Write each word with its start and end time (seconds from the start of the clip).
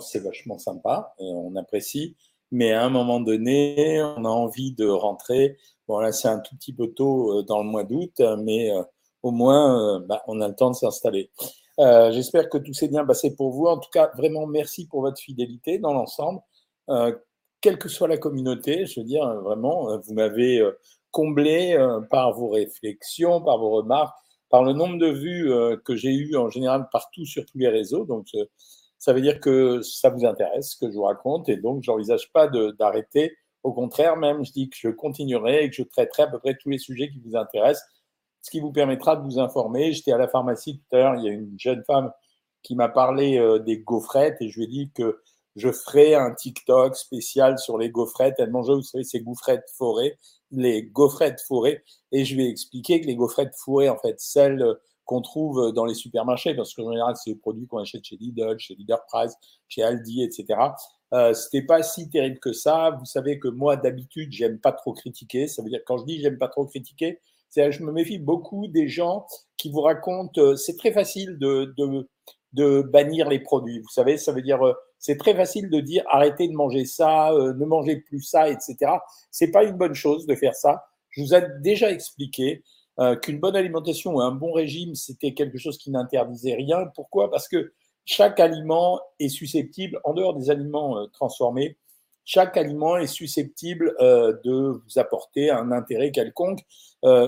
c'est 0.00 0.20
vachement 0.20 0.58
sympa, 0.58 1.14
et 1.18 1.32
on 1.34 1.56
apprécie. 1.56 2.16
Mais 2.52 2.72
à 2.72 2.84
un 2.84 2.90
moment 2.90 3.18
donné, 3.18 4.02
on 4.02 4.26
a 4.26 4.28
envie 4.28 4.72
de 4.72 4.86
rentrer. 4.86 5.56
Bon, 5.88 5.98
là, 6.00 6.12
c'est 6.12 6.28
un 6.28 6.38
tout 6.38 6.54
petit 6.56 6.74
peu 6.74 6.88
tôt 6.92 7.38
euh, 7.38 7.42
dans 7.42 7.62
le 7.62 7.68
mois 7.68 7.82
d'août, 7.82 8.20
mais 8.38 8.70
euh, 8.70 8.82
au 9.22 9.30
moins, 9.30 9.96
euh, 9.96 10.00
bah, 10.00 10.22
on 10.28 10.40
a 10.42 10.48
le 10.48 10.54
temps 10.54 10.70
de 10.70 10.76
s'installer. 10.76 11.30
J'espère 11.78 12.48
que 12.48 12.58
tout 12.58 12.74
s'est 12.74 12.88
bien 12.88 13.04
passé 13.04 13.34
pour 13.34 13.50
vous. 13.50 13.66
En 13.66 13.78
tout 13.78 13.90
cas, 13.90 14.12
vraiment, 14.16 14.46
merci 14.46 14.86
pour 14.86 15.00
votre 15.00 15.20
fidélité 15.20 15.78
dans 15.78 15.94
l'ensemble. 15.94 16.40
quelle 17.60 17.78
que 17.78 17.88
soit 17.88 18.08
la 18.08 18.18
communauté, 18.18 18.86
je 18.86 19.00
veux 19.00 19.06
dire, 19.06 19.26
vraiment, 19.40 19.98
vous 19.98 20.14
m'avez 20.14 20.62
comblé 21.10 21.76
par 22.10 22.34
vos 22.34 22.50
réflexions, 22.50 23.40
par 23.40 23.58
vos 23.58 23.70
remarques, 23.70 24.16
par 24.50 24.62
le 24.62 24.74
nombre 24.74 24.98
de 24.98 25.08
vues 25.08 25.50
que 25.84 25.96
j'ai 25.96 26.12
eues 26.12 26.36
en 26.36 26.50
général 26.50 26.88
partout 26.92 27.24
sur 27.24 27.44
tous 27.46 27.58
les 27.58 27.68
réseaux. 27.68 28.04
Donc, 28.04 28.26
ça 29.02 29.12
veut 29.12 29.20
dire 29.20 29.40
que 29.40 29.82
ça 29.82 30.10
vous 30.10 30.24
intéresse 30.24 30.70
ce 30.70 30.76
que 30.76 30.88
je 30.88 30.96
vous 30.96 31.02
raconte 31.02 31.48
et 31.48 31.56
donc 31.56 31.82
j'envisage 31.82 32.30
pas 32.32 32.46
d'arrêter. 32.46 33.36
Au 33.64 33.72
contraire, 33.72 34.16
même, 34.16 34.44
je 34.44 34.52
dis 34.52 34.70
que 34.70 34.76
je 34.78 34.90
continuerai 34.90 35.64
et 35.64 35.70
que 35.70 35.74
je 35.74 35.82
traiterai 35.82 36.22
à 36.22 36.26
peu 36.28 36.38
près 36.38 36.56
tous 36.56 36.70
les 36.70 36.78
sujets 36.78 37.10
qui 37.10 37.18
vous 37.18 37.34
intéressent, 37.34 37.84
ce 38.42 38.50
qui 38.52 38.60
vous 38.60 38.70
permettra 38.70 39.16
de 39.16 39.24
vous 39.24 39.40
informer. 39.40 39.92
J'étais 39.92 40.12
à 40.12 40.18
la 40.18 40.28
pharmacie 40.28 40.78
tout 40.78 40.94
à 40.94 40.98
l'heure, 41.00 41.14
il 41.16 41.24
y 41.24 41.28
a 41.28 41.32
une 41.32 41.58
jeune 41.58 41.82
femme 41.84 42.12
qui 42.62 42.76
m'a 42.76 42.88
parlé 42.88 43.38
euh, 43.38 43.58
des 43.58 43.78
gaufrettes 43.78 44.36
et 44.40 44.48
je 44.48 44.58
lui 44.58 44.66
ai 44.66 44.68
dit 44.68 44.90
que 44.94 45.20
je 45.56 45.72
ferai 45.72 46.14
un 46.14 46.32
TikTok 46.32 46.94
spécial 46.94 47.58
sur 47.58 47.78
les 47.78 47.90
gaufrettes. 47.90 48.36
Elle 48.38 48.52
mangeait, 48.52 48.74
vous 48.74 48.82
savez, 48.82 49.02
ces 49.02 49.20
gaufrettes 49.20 49.68
fourrées, 49.76 50.16
les 50.52 50.84
gaufrettes 50.84 51.40
fourrées. 51.40 51.82
Et 52.12 52.24
je 52.24 52.36
lui 52.36 52.46
ai 52.46 52.50
expliqué 52.50 53.00
que 53.00 53.08
les 53.08 53.16
gaufrettes 53.16 53.56
fourrées, 53.56 53.88
en 53.88 53.98
fait, 53.98 54.20
celles 54.20 54.64
qu'on 55.04 55.20
trouve 55.20 55.72
dans 55.72 55.84
les 55.84 55.94
supermarchés, 55.94 56.54
parce 56.54 56.74
qu'en 56.74 56.90
général, 56.90 57.14
c'est 57.16 57.32
des 57.32 57.36
produits 57.36 57.66
qu'on 57.66 57.78
achète 57.78 58.04
chez 58.04 58.16
Lidl, 58.16 58.58
chez 58.58 58.74
Leader 58.74 59.04
Price, 59.06 59.34
chez 59.68 59.82
Aldi, 59.82 60.22
etc. 60.22 60.46
Euh, 61.12 61.34
c'était 61.34 61.62
pas 61.62 61.82
si 61.82 62.08
terrible 62.08 62.38
que 62.38 62.52
ça. 62.52 62.96
Vous 62.98 63.04
savez 63.04 63.38
que 63.38 63.48
moi, 63.48 63.76
d'habitude, 63.76 64.32
j'aime 64.32 64.58
pas 64.58 64.72
trop 64.72 64.92
critiquer. 64.92 65.46
Ça 65.46 65.62
veut 65.62 65.68
dire 65.68 65.80
quand 65.86 65.98
je 65.98 66.04
dis 66.04 66.20
j'aime 66.20 66.38
pas 66.38 66.48
trop 66.48 66.64
critiquer, 66.64 67.20
c'est 67.50 67.70
je 67.70 67.82
me 67.82 67.92
méfie 67.92 68.18
beaucoup 68.18 68.66
des 68.66 68.88
gens 68.88 69.26
qui 69.58 69.70
vous 69.70 69.82
racontent. 69.82 70.40
Euh, 70.40 70.56
c'est 70.56 70.76
très 70.76 70.92
facile 70.92 71.38
de, 71.38 71.74
de, 71.76 72.08
de 72.54 72.80
bannir 72.80 73.28
les 73.28 73.40
produits. 73.40 73.80
Vous 73.80 73.90
savez, 73.90 74.16
ça 74.16 74.32
veut 74.32 74.40
dire 74.40 74.66
euh, 74.66 74.72
c'est 74.98 75.18
très 75.18 75.34
facile 75.34 75.68
de 75.68 75.80
dire 75.80 76.02
arrêtez 76.08 76.48
de 76.48 76.54
manger 76.54 76.86
ça, 76.86 77.32
euh, 77.32 77.52
ne 77.54 77.66
mangez 77.66 77.96
plus 77.96 78.22
ça, 78.22 78.48
etc. 78.48 78.76
C'est 79.30 79.50
pas 79.50 79.64
une 79.64 79.76
bonne 79.76 79.94
chose 79.94 80.26
de 80.26 80.34
faire 80.34 80.54
ça. 80.54 80.86
Je 81.10 81.20
vous 81.20 81.34
ai 81.34 81.42
déjà 81.60 81.90
expliqué 81.90 82.64
euh, 83.00 83.16
qu'une 83.16 83.40
bonne 83.40 83.56
alimentation 83.56 84.16
ou 84.16 84.20
un 84.20 84.32
bon 84.32 84.52
régime, 84.52 84.94
c'était 84.94 85.32
quelque 85.32 85.58
chose 85.58 85.78
qui 85.78 85.90
n'interdisait 85.90 86.54
rien. 86.54 86.86
Pourquoi? 86.94 87.30
Parce 87.30 87.48
que 87.48 87.72
chaque 88.04 88.38
aliment 88.40 89.00
est 89.18 89.28
susceptible, 89.28 90.00
en 90.04 90.12
dehors 90.12 90.34
des 90.34 90.50
aliments 90.50 90.98
euh, 90.98 91.06
transformés, 91.06 91.78
chaque 92.24 92.56
aliment 92.56 92.98
est 92.98 93.06
susceptible 93.06 93.94
euh, 94.00 94.34
de 94.44 94.52
vous 94.52 94.98
apporter 94.98 95.50
un 95.50 95.72
intérêt 95.72 96.12
quelconque. 96.12 96.60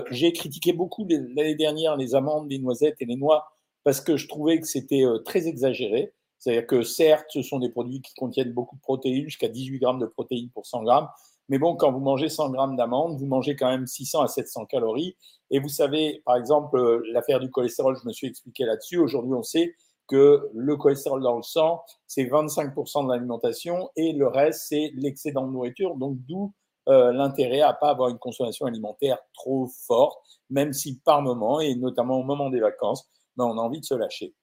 J'ai 0.09 0.31
critiqué 0.31 0.71
beaucoup 0.71 1.05
l'année 1.09 1.55
dernière 1.55 1.97
les 1.97 2.15
amandes, 2.15 2.49
les 2.49 2.59
noisettes 2.59 2.95
et 3.01 3.05
les 3.05 3.17
noix 3.17 3.45
parce 3.83 3.99
que 3.99 4.15
je 4.15 4.27
trouvais 4.27 4.57
que 4.61 4.65
c'était 4.65 5.03
très 5.25 5.47
exagéré. 5.47 6.13
C'est-à-dire 6.39 6.65
que 6.65 6.81
certes, 6.81 7.25
ce 7.29 7.41
sont 7.41 7.59
des 7.59 7.69
produits 7.69 8.01
qui 8.01 8.13
contiennent 8.13 8.53
beaucoup 8.53 8.77
de 8.77 8.81
protéines, 8.81 9.25
jusqu'à 9.25 9.49
18 9.49 9.79
grammes 9.79 9.99
de 9.99 10.05
protéines 10.05 10.49
pour 10.49 10.65
100 10.65 10.83
grammes, 10.83 11.09
mais 11.49 11.59
bon, 11.59 11.75
quand 11.75 11.91
vous 11.91 11.99
mangez 11.99 12.29
100 12.29 12.49
grammes 12.49 12.75
d'amandes, 12.75 13.17
vous 13.17 13.25
mangez 13.25 13.55
quand 13.55 13.69
même 13.69 13.87
600 13.87 14.21
à 14.21 14.27
700 14.27 14.65
calories. 14.65 15.15
Et 15.51 15.59
vous 15.59 15.69
savez, 15.69 16.21
par 16.25 16.37
exemple, 16.37 16.77
euh, 16.77 17.03
l'affaire 17.11 17.39
du 17.39 17.51
cholestérol, 17.51 17.95
je 18.01 18.07
me 18.07 18.13
suis 18.13 18.27
expliqué 18.27 18.65
là-dessus. 18.65 18.97
Aujourd'hui, 18.97 19.33
on 19.33 19.43
sait 19.43 19.75
que 20.07 20.49
le 20.53 20.75
cholestérol 20.75 21.21
dans 21.21 21.37
le 21.37 21.43
sang, 21.43 21.83
c'est 22.07 22.25
25% 22.25 23.05
de 23.05 23.11
l'alimentation 23.11 23.89
et 23.95 24.13
le 24.13 24.27
reste, 24.27 24.65
c'est 24.69 24.91
l'excédent 24.95 25.47
de 25.47 25.51
nourriture. 25.51 25.95
Donc, 25.95 26.17
d'où 26.27 26.53
euh, 26.87 27.11
l'intérêt 27.11 27.61
à 27.61 27.73
pas 27.73 27.89
avoir 27.89 28.09
une 28.09 28.19
consommation 28.19 28.65
alimentaire 28.65 29.17
trop 29.33 29.67
forte, 29.87 30.19
même 30.49 30.73
si 30.73 30.99
par 30.99 31.21
moment, 31.21 31.59
et 31.59 31.75
notamment 31.75 32.19
au 32.19 32.23
moment 32.23 32.49
des 32.49 32.59
vacances, 32.59 33.09
ben, 33.37 33.45
on 33.45 33.57
a 33.57 33.61
envie 33.61 33.79
de 33.79 33.85
se 33.85 33.95
lâcher. 33.95 34.33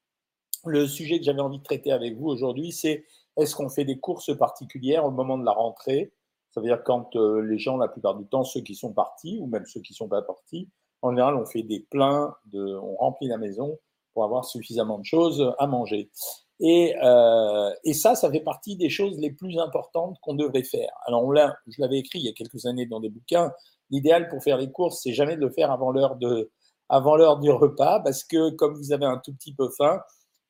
Le 0.65 0.87
sujet 0.87 1.19
que 1.19 1.25
j'avais 1.25 1.41
envie 1.41 1.59
de 1.59 1.65
traiter 1.65 1.93
avec 1.93 2.17
vous 2.17 2.29
aujourd'hui, 2.29 2.73
c'est 2.73 3.05
est-ce 3.37 3.55
qu'on 3.55 3.69
fait 3.69 3.85
des 3.85 3.99
courses 3.99 4.37
particulières 4.37 5.05
au 5.05 5.11
moment 5.11 5.39
de 5.39 5.45
la 5.45 5.53
rentrée? 5.53 6.13
Ça 6.53 6.61
veut 6.61 6.67
dire 6.67 6.83
quand 6.85 7.17
euh, 7.17 7.41
les 7.41 7.59
gens, 7.59 7.77
la 7.77 7.89
plupart 7.89 8.17
du 8.17 8.27
temps, 8.27 8.45
ceux 8.45 8.61
qui 8.61 8.75
sont 8.75 8.93
partis, 8.93 9.39
ou 9.41 9.47
même 9.47 9.65
ceux 9.67 9.81
qui 9.81 9.93
ne 9.93 9.97
sont 9.97 10.09
pas 10.09 10.23
partis, 10.23 10.69
en 11.01 11.11
général, 11.11 11.35
on 11.35 11.47
fait 11.47 11.63
des 11.63 11.81
pleins, 11.81 12.35
de, 12.47 12.77
on 12.77 12.95
remplit 12.97 13.27
la 13.27 13.39
maison 13.39 13.79
pour 14.15 14.25
avoir 14.25 14.45
suffisamment 14.45 14.99
de 14.99 15.05
choses 15.05 15.53
à 15.59 15.67
manger. 15.67 16.11
Et, 16.61 16.95
euh, 17.03 17.71
et 17.85 17.95
ça, 17.95 18.15
ça 18.15 18.31
fait 18.31 18.41
partie 18.41 18.77
des 18.77 18.89
choses 18.89 19.19
les 19.19 19.33
plus 19.33 19.59
importantes 19.59 20.17
qu'on 20.23 20.35
devrait 20.35 20.63
faire. 20.63 20.91
Alors, 21.07 21.25
on 21.25 21.35
je 21.35 21.81
l'avais 21.81 21.99
écrit 21.99 22.21
il 22.21 22.27
y 22.27 22.29
a 22.29 22.33
quelques 22.33 22.67
années 22.67 22.87
dans 22.87 23.01
des 23.01 23.09
bouquins. 23.09 23.53
L'idéal 23.91 24.29
pour 24.29 24.43
faire 24.45 24.59
les 24.59 24.71
courses, 24.71 25.01
c'est 25.03 25.13
jamais 25.13 25.35
de 25.37 25.41
le 25.41 25.51
faire 25.51 25.73
avant 25.73 25.91
l'heure 25.91 26.17
de, 26.17 26.51
avant 26.89 27.17
l'heure 27.17 27.39
du 27.39 27.51
repas, 27.51 28.01
parce 28.01 28.23
que 28.23 28.51
comme 28.51 28.75
vous 28.75 28.93
avez 28.93 29.07
un 29.07 29.19
tout 29.19 29.35
petit 29.35 29.55
peu 29.55 29.71
faim, 29.77 30.01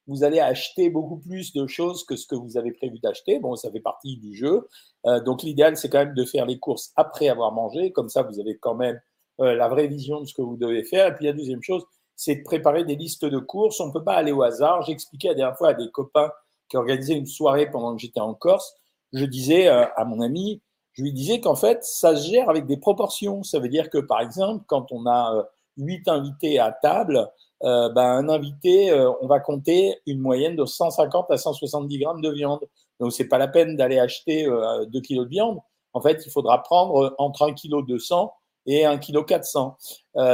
vous 0.06 0.24
allez 0.24 0.40
acheter 0.40 0.90
beaucoup 0.90 1.18
plus 1.18 1.52
de 1.52 1.66
choses 1.66 2.04
que 2.04 2.16
ce 2.16 2.26
que 2.26 2.34
vous 2.34 2.56
avez 2.56 2.72
prévu 2.72 2.98
d'acheter. 2.98 3.38
Bon, 3.38 3.54
ça 3.56 3.70
fait 3.70 3.80
partie 3.80 4.16
du 4.16 4.34
jeu. 4.34 4.68
Euh, 5.06 5.20
donc 5.20 5.42
l'idéal, 5.42 5.76
c'est 5.76 5.88
quand 5.88 5.98
même 5.98 6.14
de 6.14 6.24
faire 6.24 6.46
les 6.46 6.58
courses 6.58 6.92
après 6.96 7.28
avoir 7.28 7.52
mangé. 7.52 7.92
Comme 7.92 8.08
ça, 8.08 8.22
vous 8.22 8.40
avez 8.40 8.58
quand 8.58 8.74
même 8.74 9.00
euh, 9.40 9.54
la 9.54 9.68
vraie 9.68 9.86
vision 9.86 10.20
de 10.20 10.26
ce 10.26 10.34
que 10.34 10.42
vous 10.42 10.56
devez 10.56 10.84
faire. 10.84 11.08
Et 11.08 11.14
puis 11.14 11.26
la 11.26 11.32
deuxième 11.32 11.62
chose, 11.62 11.84
c'est 12.16 12.36
de 12.36 12.42
préparer 12.42 12.84
des 12.84 12.96
listes 12.96 13.24
de 13.24 13.38
courses. 13.38 13.80
On 13.80 13.88
ne 13.88 13.92
peut 13.92 14.04
pas 14.04 14.14
aller 14.14 14.32
au 14.32 14.42
hasard. 14.42 14.82
J'expliquais 14.82 15.28
la 15.28 15.34
dernière 15.34 15.56
fois 15.56 15.68
à 15.68 15.74
des 15.74 15.90
copains 15.90 16.30
qui 16.68 16.76
organisaient 16.76 17.16
une 17.16 17.26
soirée 17.26 17.70
pendant 17.70 17.94
que 17.94 18.02
j'étais 18.02 18.20
en 18.20 18.34
Corse. 18.34 18.74
Je 19.12 19.24
disais 19.24 19.68
euh, 19.68 19.86
à 19.96 20.04
mon 20.04 20.20
ami, 20.20 20.62
je 20.94 21.02
lui 21.02 21.12
disais 21.12 21.40
qu'en 21.40 21.54
fait, 21.54 21.82
ça 21.84 22.16
se 22.16 22.28
gère 22.28 22.50
avec 22.50 22.66
des 22.66 22.76
proportions. 22.76 23.42
Ça 23.42 23.60
veut 23.60 23.68
dire 23.68 23.88
que, 23.88 23.98
par 23.98 24.20
exemple, 24.20 24.64
quand 24.66 24.90
on 24.90 25.06
a 25.06 25.48
huit 25.76 26.06
invités 26.08 26.58
à 26.58 26.72
table, 26.72 27.30
euh, 27.64 27.88
ben, 27.90 28.02
un 28.02 28.28
invité, 28.28 28.90
euh, 28.90 29.12
on 29.20 29.26
va 29.28 29.38
compter 29.38 29.96
une 30.06 30.20
moyenne 30.20 30.56
de 30.56 30.64
150 30.64 31.30
à 31.30 31.36
170 31.36 31.98
grammes 31.98 32.20
de 32.20 32.30
viande. 32.30 32.60
Donc, 32.98 33.12
c'est 33.12 33.28
pas 33.28 33.38
la 33.38 33.48
peine 33.48 33.76
d'aller 33.76 33.98
acheter 33.98 34.44
2 34.44 34.50
euh, 34.50 35.00
kilos 35.00 35.24
de 35.26 35.30
viande. 35.30 35.60
En 35.92 36.00
fait, 36.00 36.22
il 36.26 36.32
faudra 36.32 36.62
prendre 36.62 37.14
entre 37.18 37.42
1 37.42 37.54
kg 37.54 37.86
200 37.86 38.32
et 38.66 38.84
1 38.84 38.98
kg 38.98 39.24
400. 39.24 39.76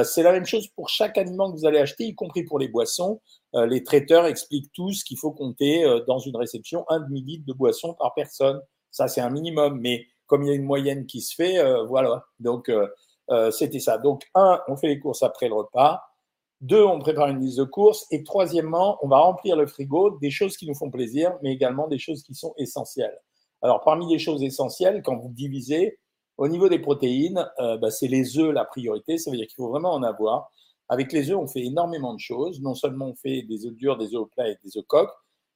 c'est 0.05 0.23
la 0.23 0.33
même 0.33 0.45
chose 0.45 0.69
pour 0.69 0.89
chaque 0.89 1.17
aliment 1.17 1.51
que 1.51 1.57
vous 1.59 1.67
allez 1.67 1.79
acheter, 1.79 2.05
y 2.05 2.15
compris 2.15 2.45
pour 2.45 2.59
les 2.59 2.69
boissons. 2.69 3.21
les 3.55 3.83
traiteurs 3.83 4.27
expliquent 4.27 4.71
tous 4.73 5.03
qu'il 5.03 5.17
faut 5.17 5.33
compter 5.33 5.85
dans 6.07 6.19
une 6.19 6.37
réception 6.37 6.85
un 6.91 7.01
demi-litre 7.01 7.45
de 7.47 7.55
boisson 7.55 7.95
par 7.95 8.13
personne. 8.15 8.61
Ça, 8.91 9.09
c'est 9.09 9.23
un 9.23 9.31
minimum. 9.31 9.81
Mais 9.81 10.07
comme 10.27 10.43
il 10.43 10.49
y 10.49 10.53
a 10.53 10.55
une 10.55 10.65
moyenne 10.65 11.07
qui 11.07 11.23
se 11.23 11.35
fait, 11.35 11.57
voilà. 11.87 12.23
Donc, 12.39 12.71
c'était 13.51 13.81
ça. 13.81 13.97
Donc, 13.99 14.29
un, 14.35 14.61
on 14.69 14.77
fait 14.77 14.89
les 14.89 15.01
courses 15.01 15.23
après 15.23 15.49
le 15.49 15.55
repas. 15.55 16.03
Deux, 16.61 16.85
on 16.85 16.99
prépare 16.99 17.29
une 17.29 17.41
liste 17.41 17.59
de 17.59 17.65
courses. 17.65 18.07
Et 18.11 18.25
troisièmement, 18.25 18.99
on 19.03 19.09
va 19.09 19.19
remplir 19.19 19.57
le 19.57 19.67
frigo 19.67 20.19
des 20.21 20.31
choses 20.31 20.57
qui 20.57 20.67
nous 20.67 20.75
font 20.75 20.91
plaisir, 20.91 21.37
mais 21.43 21.53
également 21.53 21.87
des 21.87 21.99
choses 21.99 22.23
qui 22.23 22.35
sont 22.35 22.53
essentielles. 22.59 23.17
Alors, 23.63 23.83
parmi 23.83 24.11
les 24.13 24.19
choses 24.19 24.43
essentielles, 24.43 25.03
quand 25.03 25.17
vous 25.17 25.31
divisez, 25.31 25.99
au 26.37 26.49
niveau 26.49 26.69
des 26.69 26.79
protéines, 26.79 27.49
euh, 27.59 27.77
bah, 27.77 27.91
c'est 27.91 28.09
les 28.09 28.39
œufs 28.39 28.53
la 28.53 28.65
priorité. 28.65 29.19
Ça 29.19 29.31
veut 29.31 29.37
dire 29.37 29.47
qu'il 29.47 29.57
faut 29.57 29.69
vraiment 29.69 29.93
en 29.93 30.03
avoir. 30.03 30.51
Avec 30.89 31.13
les 31.13 31.31
œufs, 31.31 31.37
on 31.37 31.47
fait 31.47 31.65
énormément 31.65 32.15
de 32.15 32.21
choses. 32.21 32.61
Non 32.61 32.75
seulement 32.75 33.09
on 33.09 33.15
fait 33.15 33.43
des 33.43 33.67
œufs 33.67 33.75
durs, 33.75 33.97
des 33.97 34.15
œufs 34.15 34.23
au 34.23 34.27
plat 34.27 34.49
et 34.49 34.57
des 34.65 34.77
œufs 34.79 34.87
coques 34.87 35.13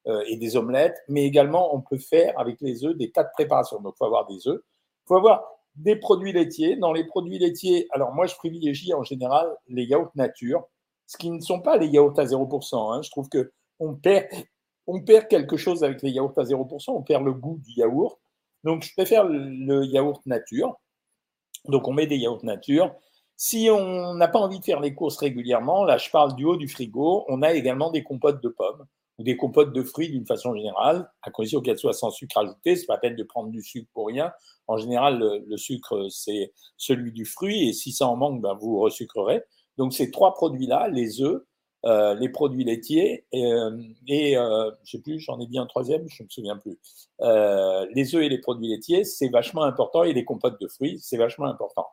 euh, 0.06 0.22
et 0.26 0.36
des 0.36 0.56
omelettes, 0.56 0.98
mais 1.08 1.24
également 1.24 1.74
on 1.74 1.80
peut 1.80 1.98
faire 1.98 2.38
avec 2.38 2.60
les 2.60 2.84
œufs 2.84 2.96
des 2.96 3.10
tas 3.10 3.22
de 3.24 3.30
préparations. 3.32 3.80
Donc, 3.80 3.94
il 3.96 3.98
faut 3.98 4.04
avoir 4.04 4.26
des 4.26 4.46
œufs. 4.48 4.60
Il 4.60 5.08
faut 5.08 5.16
avoir 5.16 5.44
des 5.76 5.96
produits 5.96 6.32
laitiers. 6.32 6.76
Dans 6.76 6.92
les 6.92 7.04
produits 7.04 7.38
laitiers, 7.38 7.88
alors 7.92 8.12
moi, 8.12 8.26
je 8.26 8.34
privilégie 8.34 8.92
en 8.94 9.04
général 9.04 9.48
les 9.68 9.84
yaourts 9.84 10.10
nature 10.16 10.64
ce 11.06 11.16
qui 11.16 11.30
ne 11.30 11.40
sont 11.40 11.60
pas 11.60 11.76
les 11.76 11.88
yaourts 11.88 12.18
à 12.18 12.24
0%. 12.24 12.94
Hein. 12.94 13.02
Je 13.02 13.10
trouve 13.10 13.28
qu'on 13.28 13.94
perd, 13.94 14.26
on 14.86 15.00
perd 15.02 15.28
quelque 15.28 15.56
chose 15.56 15.84
avec 15.84 16.02
les 16.02 16.10
yaourts 16.10 16.38
à 16.38 16.44
0%, 16.44 16.90
on 16.90 17.02
perd 17.02 17.24
le 17.24 17.32
goût 17.32 17.58
du 17.62 17.72
yaourt. 17.72 18.18
Donc, 18.64 18.84
je 18.84 18.92
préfère 18.92 19.24
le 19.24 19.84
yaourt 19.84 20.24
nature. 20.26 20.76
Donc, 21.66 21.88
on 21.88 21.92
met 21.92 22.06
des 22.06 22.16
yaourts 22.16 22.44
nature. 22.44 22.94
Si 23.36 23.68
on 23.70 24.14
n'a 24.14 24.28
pas 24.28 24.38
envie 24.38 24.60
de 24.60 24.64
faire 24.64 24.80
les 24.80 24.94
courses 24.94 25.16
régulièrement, 25.16 25.84
là, 25.84 25.98
je 25.98 26.08
parle 26.10 26.36
du 26.36 26.44
haut 26.44 26.56
du 26.56 26.68
frigo, 26.68 27.24
on 27.28 27.42
a 27.42 27.52
également 27.52 27.90
des 27.90 28.04
compotes 28.04 28.42
de 28.42 28.48
pommes 28.48 28.86
ou 29.18 29.24
des 29.24 29.36
compotes 29.36 29.72
de 29.72 29.82
fruits 29.82 30.10
d'une 30.10 30.26
façon 30.26 30.54
générale, 30.54 31.10
à 31.22 31.30
condition 31.30 31.60
qu'elles 31.60 31.78
soient 31.78 31.92
sans 31.92 32.10
sucre 32.10 32.38
ajouté. 32.38 32.76
C'est 32.76 32.86
pas 32.86 32.98
peine 32.98 33.16
de 33.16 33.24
prendre 33.24 33.50
du 33.50 33.62
sucre 33.62 33.88
pour 33.92 34.06
rien. 34.06 34.32
En 34.68 34.76
général, 34.76 35.18
le, 35.46 35.56
sucre, 35.56 36.06
c'est 36.08 36.52
celui 36.76 37.12
du 37.12 37.24
fruit, 37.24 37.68
et 37.68 37.72
si 37.72 37.92
ça 37.92 38.06
en 38.06 38.16
manque, 38.16 38.40
ben, 38.40 38.54
vous 38.54 38.78
resucrerez. 38.78 39.42
Donc 39.82 39.92
ces 39.92 40.12
trois 40.12 40.32
produits-là, 40.34 40.86
les 40.86 41.20
œufs, 41.22 41.42
euh, 41.86 42.14
les 42.14 42.28
produits 42.28 42.62
laitiers 42.62 43.24
et, 43.32 43.52
euh, 43.52 43.76
et 44.06 44.36
euh, 44.36 44.70
je 44.84 44.92
sais 44.92 45.02
plus, 45.02 45.18
j'en 45.18 45.40
ai 45.40 45.46
dit 45.46 45.58
un 45.58 45.66
troisième, 45.66 46.08
je 46.08 46.22
ne 46.22 46.26
me 46.26 46.30
souviens 46.30 46.56
plus. 46.56 46.78
les 47.18 48.14
œufs 48.14 48.22
et 48.22 48.28
les 48.28 48.38
produits 48.38 48.68
laitiers, 48.68 49.02
c'est 49.02 49.28
vachement 49.28 49.64
important 49.64 50.04
et 50.04 50.12
les 50.12 50.24
compotes 50.24 50.60
de 50.60 50.68
fruits, 50.68 51.00
c'est 51.02 51.16
vachement 51.16 51.46
important. 51.46 51.88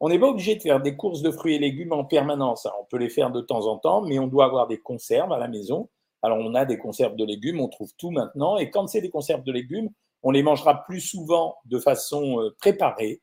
On 0.00 0.10
n'est 0.10 0.18
pas 0.18 0.28
obligé 0.28 0.56
de 0.56 0.60
faire 0.60 0.82
des 0.82 0.94
courses 0.94 1.22
de 1.22 1.30
fruits 1.30 1.54
et 1.54 1.58
légumes 1.58 1.94
en 1.94 2.04
permanence. 2.04 2.68
on 2.78 2.84
peut 2.84 2.98
les 2.98 3.08
faire 3.08 3.30
de 3.30 3.40
temps 3.40 3.66
en 3.66 3.78
temps, 3.78 4.02
mais 4.02 4.18
on 4.18 4.26
doit 4.26 4.44
avoir 4.44 4.66
des 4.66 4.78
conserves 4.78 5.32
à 5.32 5.38
la 5.38 5.48
maison 5.48 5.88
Alors, 6.20 6.36
on 6.36 6.54
a 6.54 6.66
des 6.66 6.76
conserves 6.76 7.16
de 7.16 7.24
légumes, 7.24 7.60
on 7.60 7.68
trouve 7.68 7.94
tout 7.96 8.10
maintenant. 8.10 8.58
Et 8.58 8.70
quand 8.70 8.88
c'est 8.88 9.00
des 9.00 9.08
conserves 9.08 9.44
de 9.44 9.52
légumes, 9.52 9.88
on 10.22 10.32
les 10.32 10.42
mangera 10.42 10.84
plus 10.84 11.00
souvent 11.00 11.56
de 11.64 11.78
façon 11.78 12.42
euh, 12.42 12.54
préparée 12.60 13.22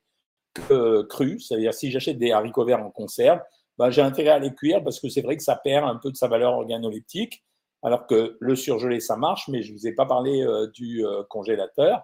que 0.54 1.04
crue. 1.04 1.40
C'est-à-dire, 1.40 1.74
si 1.76 1.92
j'achète 1.92 2.18
des 2.18 2.32
haricots 2.32 2.66
verts 2.66 2.84
en 2.84 2.92
conserve, 2.92 3.40
ben, 3.78 3.90
j'ai 3.90 4.02
intérêt 4.02 4.30
à 4.30 4.40
les 4.40 4.54
cuire 4.54 4.84
parce 4.84 5.00
que 5.00 5.10
c'est 5.10 5.22
vrai 5.22 5.38
que 5.38 5.44
ça 5.44 5.56
perd 5.56 5.88
un 5.88 5.96
peu 5.96 6.12
de 6.12 6.16
sa 6.16 6.28
valeur 6.28 6.54
organoleptique. 6.54 7.44
Alors 7.82 8.08
que 8.08 8.38
le 8.40 8.56
surgelé, 8.56 9.00
ça 9.00 9.18
marche, 9.18 9.50
mais 9.50 9.62
je 9.62 9.74
ne 9.74 9.78
vous 9.78 9.88
ai 9.88 9.94
pas 9.94 10.06
parlé 10.06 10.42
euh, 10.42 10.68
du 10.74 11.06
euh, 11.06 11.24
congélateur. 11.30 12.02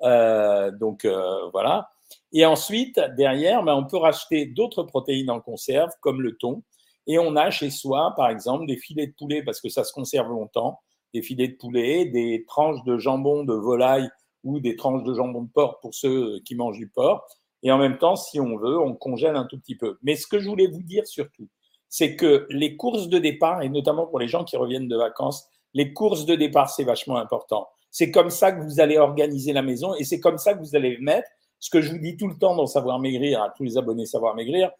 donc, 0.00 1.06
voilà. 1.52 1.90
Et 2.32 2.46
ensuite, 2.46 3.00
derrière, 3.16 3.62
ben, 3.62 3.74
on 3.74 3.84
peut 3.84 3.96
racheter 3.96 4.46
d'autres 4.46 4.82
protéines 4.82 5.30
en 5.30 5.40
conserve, 5.40 5.90
comme 6.00 6.22
le 6.22 6.36
thon. 6.36 6.62
Et 7.06 7.18
on 7.18 7.36
a 7.36 7.50
chez 7.50 7.70
soi, 7.70 8.12
par 8.16 8.28
exemple, 8.28 8.66
des 8.66 8.76
filets 8.76 9.06
de 9.06 9.14
poulet, 9.14 9.42
parce 9.42 9.60
que 9.60 9.68
ça 9.68 9.82
se 9.82 9.92
conserve 9.92 10.28
longtemps, 10.28 10.80
des 11.14 11.22
filets 11.22 11.48
de 11.48 11.56
poulet, 11.56 12.04
des 12.04 12.44
tranches 12.46 12.84
de 12.84 12.98
jambon 12.98 13.44
de 13.44 13.54
volaille 13.54 14.08
ou 14.44 14.60
des 14.60 14.76
tranches 14.76 15.02
de 15.04 15.14
jambon 15.14 15.42
de 15.42 15.50
porc 15.50 15.80
pour 15.80 15.94
ceux 15.94 16.38
qui 16.40 16.54
mangent 16.54 16.78
du 16.78 16.88
porc. 16.88 17.26
Et 17.62 17.72
en 17.72 17.78
même 17.78 17.98
temps, 17.98 18.16
si 18.16 18.40
on 18.40 18.56
veut, 18.56 18.78
on 18.78 18.94
congèle 18.94 19.36
un 19.36 19.44
tout 19.44 19.58
petit 19.58 19.76
peu. 19.76 19.98
Mais 20.02 20.16
ce 20.16 20.26
que 20.26 20.38
je 20.38 20.48
voulais 20.48 20.68
vous 20.68 20.82
dire 20.82 21.06
surtout, 21.06 21.48
c'est 21.88 22.16
que 22.16 22.46
les 22.50 22.76
courses 22.76 23.08
de 23.08 23.18
départ, 23.18 23.62
et 23.62 23.68
notamment 23.68 24.06
pour 24.06 24.18
les 24.18 24.28
gens 24.28 24.44
qui 24.44 24.56
reviennent 24.56 24.88
de 24.88 24.96
vacances, 24.96 25.48
les 25.74 25.92
courses 25.92 26.26
de 26.26 26.34
départ, 26.34 26.70
c'est 26.70 26.84
vachement 26.84 27.16
important. 27.16 27.68
C'est 27.90 28.10
comme 28.10 28.30
ça 28.30 28.52
que 28.52 28.62
vous 28.62 28.80
allez 28.80 28.98
organiser 28.98 29.52
la 29.52 29.62
maison 29.62 29.94
et 29.94 30.04
c'est 30.04 30.20
comme 30.20 30.38
ça 30.38 30.54
que 30.54 30.60
vous 30.60 30.76
allez 30.76 30.98
mettre 30.98 31.28
ce 31.58 31.70
que 31.70 31.80
je 31.80 31.90
vous 31.90 31.98
dis 31.98 32.16
tout 32.16 32.28
le 32.28 32.36
temps 32.36 32.54
dans 32.54 32.66
Savoir 32.66 32.98
Maigrir, 32.98 33.42
à 33.42 33.50
tous 33.50 33.64
les 33.64 33.76
abonnés 33.78 34.06
Savoir 34.06 34.34
Maigrir, 34.34 34.70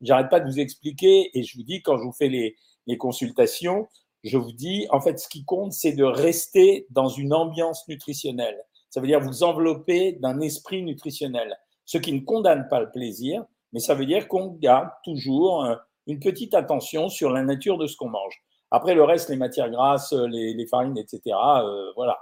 j'arrête 0.00 0.30
pas 0.30 0.40
de 0.40 0.50
vous 0.50 0.60
expliquer 0.60 1.30
et 1.36 1.42
je 1.42 1.56
vous 1.56 1.64
dis 1.64 1.82
quand 1.82 1.98
je 1.98 2.04
vous 2.04 2.12
fais 2.12 2.28
les, 2.28 2.56
les 2.86 2.96
consultations, 2.96 3.88
je 4.24 4.38
vous 4.38 4.52
dis 4.52 4.86
en 4.90 5.00
fait 5.00 5.18
ce 5.18 5.28
qui 5.28 5.44
compte 5.44 5.72
c'est 5.72 5.92
de 5.92 6.04
rester 6.04 6.86
dans 6.90 7.08
une 7.08 7.34
ambiance 7.34 7.86
nutritionnelle. 7.88 8.58
Ça 8.88 9.00
veut 9.00 9.06
dire 9.06 9.20
vous 9.20 9.42
envelopper 9.42 10.12
d'un 10.20 10.40
esprit 10.40 10.82
nutritionnel, 10.82 11.56
ce 11.84 11.98
qui 11.98 12.12
ne 12.12 12.20
condamne 12.20 12.68
pas 12.68 12.80
le 12.80 12.90
plaisir, 12.90 13.44
mais 13.72 13.80
ça 13.80 13.94
veut 13.94 14.06
dire 14.06 14.28
qu'on 14.28 14.48
garde 14.48 14.90
toujours 15.04 15.64
euh, 15.64 15.74
une 16.06 16.20
petite 16.20 16.54
attention 16.54 17.08
sur 17.08 17.30
la 17.30 17.42
nature 17.42 17.78
de 17.78 17.86
ce 17.86 17.96
qu'on 17.96 18.08
mange. 18.08 18.42
Après 18.70 18.94
le 18.94 19.04
reste, 19.04 19.28
les 19.28 19.36
matières 19.36 19.70
grasses, 19.70 20.12
les, 20.12 20.54
les 20.54 20.66
farines, 20.66 20.96
etc. 20.96 21.20
Euh, 21.26 21.92
voilà. 21.94 22.18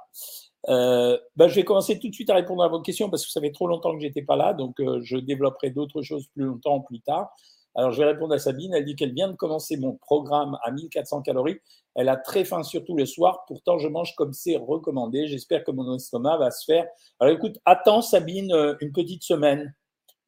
Euh, 0.68 1.16
ben, 1.36 1.48
je 1.48 1.54
vais 1.54 1.64
commencer 1.64 1.98
tout 1.98 2.08
de 2.08 2.14
suite 2.14 2.28
à 2.28 2.34
répondre 2.34 2.62
à 2.62 2.68
vos 2.68 2.80
questions 2.80 3.08
parce 3.08 3.24
que 3.24 3.32
ça 3.32 3.40
fait 3.40 3.52
trop 3.52 3.66
longtemps 3.66 3.94
que 3.94 4.00
j'étais 4.00 4.22
pas 4.22 4.36
là, 4.36 4.52
donc 4.52 4.78
euh, 4.80 5.00
je 5.02 5.16
développerai 5.16 5.70
d'autres 5.70 6.02
choses 6.02 6.26
plus 6.34 6.44
longtemps 6.44 6.80
plus 6.80 7.00
tard. 7.00 7.30
Alors, 7.74 7.92
je 7.92 7.98
vais 7.98 8.06
répondre 8.06 8.34
à 8.34 8.38
Sabine. 8.38 8.74
Elle 8.74 8.84
dit 8.84 8.96
qu'elle 8.96 9.14
vient 9.14 9.28
de 9.28 9.36
commencer 9.36 9.76
mon 9.76 9.94
programme 9.94 10.58
à 10.62 10.70
1400 10.70 11.22
calories. 11.22 11.58
Elle 11.94 12.08
a 12.08 12.16
très 12.16 12.44
faim, 12.44 12.62
surtout 12.62 12.96
le 12.96 13.06
soir. 13.06 13.44
Pourtant, 13.46 13.78
je 13.78 13.88
mange 13.88 14.14
comme 14.16 14.32
c'est 14.32 14.56
recommandé. 14.56 15.28
J'espère 15.28 15.64
que 15.64 15.70
mon 15.70 15.94
estomac 15.94 16.36
va 16.38 16.50
se 16.50 16.64
faire. 16.64 16.86
Alors, 17.20 17.34
écoute, 17.34 17.58
attends, 17.64 18.02
Sabine, 18.02 18.52
euh, 18.52 18.74
une 18.80 18.92
petite 18.92 19.22
semaine. 19.22 19.74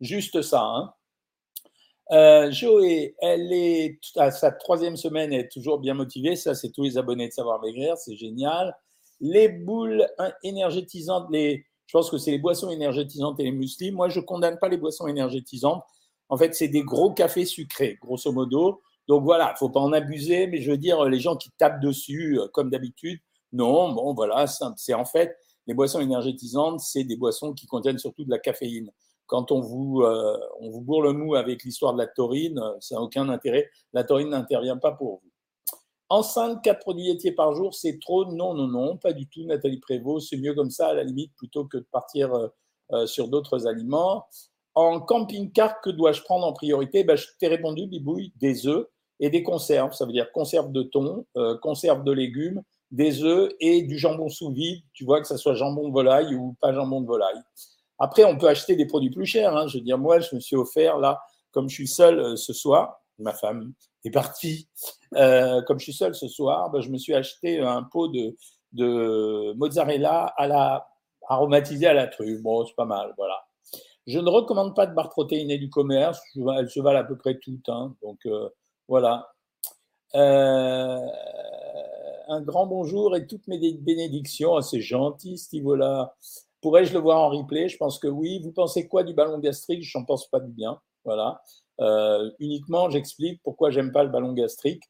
Juste 0.01 0.43
ça. 0.43 0.63
Hein. 0.63 0.93
Euh, 2.11 2.51
Joé, 2.51 3.15
elle 3.21 3.53
est 3.53 3.99
à 4.17 4.31
sa 4.31 4.51
troisième 4.53 4.97
semaine, 4.97 5.33
elle 5.33 5.41
est 5.41 5.53
toujours 5.53 5.79
bien 5.79 5.95
motivée. 5.95 6.37
Ça, 6.37 6.55
c'est 6.55 6.71
tous 6.71 6.83
les 6.83 6.99
abonnés 6.99 7.29
de 7.29 7.33
Savoir 7.33 7.61
Maigrir. 7.61 7.97
C'est 7.97 8.17
génial. 8.17 8.77
Les 9.21 9.49
boules 9.49 10.07
énergétisantes, 10.43 11.29
les, 11.31 11.65
je 11.87 11.97
pense 11.97 12.11
que 12.11 12.19
c'est 12.19 12.33
les 12.33 12.39
boissons 12.39 12.71
énergétisantes 12.71 13.39
et 13.41 13.45
les 13.45 13.53
muesli. 13.53 13.93
Moi, 13.93 14.09
je 14.09 14.21
condamne 14.21 14.59
pas 14.59 14.69
les 14.69 14.77
boissons 14.77 15.07
énergétisantes 15.07 15.85
en 16.33 16.39
fait, 16.39 16.55
c'est 16.55 16.69
des 16.69 16.83
gros 16.83 17.13
cafés 17.13 17.45
sucrés, 17.45 17.99
grosso 18.01 18.33
modo. 18.33 18.81
Donc 19.07 19.23
voilà, 19.23 19.53
il 19.55 19.59
faut 19.59 19.69
pas 19.69 19.81
en 19.81 19.93
abuser, 19.93 20.47
mais 20.47 20.63
je 20.63 20.71
veux 20.71 20.79
dire, 20.79 21.05
les 21.05 21.21
gens 21.21 21.37
qui 21.37 21.51
tapent 21.59 21.83
dessus, 21.83 22.41
euh, 22.41 22.49
comme 22.55 22.71
d'habitude, 22.71 23.21
non, 23.53 23.93
bon, 23.93 24.15
voilà, 24.15 24.47
c'est 24.47 24.95
en 24.95 25.05
fait, 25.05 25.37
les 25.67 25.75
boissons 25.75 26.01
énergétisantes, 26.01 26.81
c'est 26.81 27.05
des 27.05 27.17
boissons 27.17 27.53
qui 27.53 27.67
contiennent 27.67 27.99
surtout 27.99 28.25
de 28.25 28.31
la 28.31 28.39
caféine. 28.39 28.91
Quand 29.27 29.53
on 29.53 29.61
vous, 29.61 30.01
euh, 30.01 30.39
on 30.61 30.71
vous 30.71 30.81
bourre 30.81 31.03
le 31.03 31.13
mou 31.13 31.35
avec 31.35 31.65
l'histoire 31.65 31.93
de 31.93 31.99
la 31.99 32.07
taurine, 32.07 32.59
euh, 32.59 32.81
ça 32.81 32.95
n'a 32.95 33.03
aucun 33.03 33.29
intérêt. 33.29 33.69
La 33.93 34.03
taurine 34.03 34.31
n'intervient 34.31 34.79
pas 34.79 34.93
pour 34.93 35.21
vous. 35.23 35.31
Enceinte, 36.09 36.65
4 36.65 36.79
produits 36.81 37.09
laitiers 37.09 37.33
par 37.33 37.55
jour, 37.55 37.75
c'est 37.75 37.99
trop? 38.01 38.25
Non, 38.25 38.55
non, 38.55 38.69
non, 38.69 38.97
pas 38.97 39.13
du 39.13 39.29
tout, 39.29 39.45
Nathalie 39.45 39.81
Prévost. 39.81 40.31
C'est 40.31 40.39
mieux 40.39 40.55
comme 40.55 40.71
ça, 40.71 40.89
à 40.89 40.95
la 40.95 41.05
limite, 41.05 41.35
plutôt 41.37 41.67
que 41.67 41.77
de 41.77 41.87
partir 41.93 42.31
sur 43.07 43.29
d'autres 43.29 43.67
aliments. 43.67 44.27
En 44.75 45.01
camping-car, 45.01 45.81
que 45.81 45.91
dois-je 45.91 46.23
prendre 46.23 46.47
en 46.47 46.53
priorité? 46.53 47.05
Ben, 47.05 47.17
Je 47.17 47.27
t'ai 47.39 47.49
répondu, 47.49 47.87
Bibouille, 47.87 48.33
des 48.37 48.67
œufs 48.67 48.87
et 49.21 49.31
des 49.31 49.43
conserves. 49.43 49.93
Ça 49.93 50.07
veut 50.07 50.13
dire 50.13 50.33
conserve 50.33 50.73
de 50.73 50.83
thon, 50.83 51.27
euh, 51.37 51.59
conserve 51.59 52.05
de 52.05 52.13
légumes, 52.13 52.63
des 52.91 53.23
œufs 53.23 53.53
et 53.61 53.83
du 53.83 53.99
jambon 53.99 54.29
sous 54.29 54.51
vide. 54.53 54.83
Tu 54.93 55.05
vois 55.05 55.21
que 55.21 55.27
ça 55.27 55.37
soit 55.37 55.55
jambon 55.55 55.89
de 55.89 55.93
volaille 55.93 56.35
ou 56.35 56.57
pas 56.61 56.73
jambon 56.73 57.01
de 57.01 57.07
volaille. 57.07 57.41
Après, 57.99 58.25
on 58.25 58.37
peut 58.37 58.49
acheter 58.49 58.75
des 58.75 58.87
produits 58.87 59.11
plus 59.11 59.27
chers. 59.27 59.57
Hein. 59.57 59.69
Je 59.69 59.79
veux 59.79 59.85
dire, 59.85 59.99
moi, 59.99 60.21
je 60.21 60.35
me 60.35 60.41
suis 60.41 60.57
offert, 60.57 60.99
là, 60.99 61.21
comme 61.53 61.69
je 61.69 61.75
suis 61.75 61.89
seul 61.89 62.19
euh, 62.19 62.37
ce 62.37 62.53
soir, 62.53 63.01
ma 63.19 63.33
femme 63.33 63.73
est 64.05 64.11
partie, 64.11 64.69
euh, 65.15 65.63
comme 65.63 65.79
je 65.79 65.85
suis 65.85 65.93
seul 65.93 66.15
ce 66.15 66.27
soir, 66.27 66.71
ben, 66.71 66.81
je 66.81 66.89
me 66.89 66.99
suis 66.99 67.15
acheté 67.15 67.61
un 67.61 67.83
pot 67.85 68.09
de, 68.09 68.37
de 68.73 69.53
mozzarella 69.55 70.33
à 70.37 70.47
la, 70.49 70.89
aromatisé 71.29 71.87
à 71.87 71.95
la 71.95 72.09
truffe. 72.09 72.41
Bon, 72.43 72.67
c'est 72.67 72.75
pas 72.75 72.85
mal, 72.85 73.15
voilà. 73.17 73.37
Je 74.07 74.19
ne 74.19 74.29
recommande 74.29 74.75
pas 74.75 74.87
de 74.87 74.95
barres 74.95 75.11
protéinées 75.11 75.59
du 75.59 75.71
commerce. 75.71 76.21
Elles 76.35 76.71
se 76.71 76.81
valent 76.81 77.01
à 77.01 77.05
peu 77.05 77.17
près 77.17 77.39
toutes. 77.39 77.69
Hein. 77.69 77.95
donc 78.03 78.19
euh, 78.27 78.49
voilà. 78.89 79.29
Euh, 80.15 80.99
un 82.29 82.41
grand 82.41 82.67
bonjour 82.67 83.15
et 83.15 83.27
toutes 83.27 83.47
mes 83.47 83.59
bénédictions. 83.75 84.61
C'est 84.61 84.81
gentil, 84.81 85.39
Stivola. 85.39 86.15
Pourrais-je 86.61 86.93
le 86.93 86.99
voir 86.99 87.19
en 87.21 87.31
replay? 87.31 87.69
Je 87.69 87.77
pense 87.77 87.99
que 87.99 88.09
oui. 88.09 88.41
Vous 88.43 88.53
pensez 88.53 88.89
quoi 88.89 89.05
du 89.05 89.15
ballon 89.15 89.39
gastrique? 89.39 89.85
Je 89.85 89.97
n'en 89.97 90.05
pense 90.05 90.27
pas 90.29 90.41
du 90.41 90.51
bien. 90.51 90.81
Voilà. 91.05 91.43
Euh, 91.81 92.31
uniquement, 92.41 92.91
j'explique 92.91 93.41
pourquoi 93.45 93.71
j'aime 93.71 93.93
pas 93.93 94.03
le 94.03 94.11
ballon 94.11 94.33
gastrique. 94.33 94.83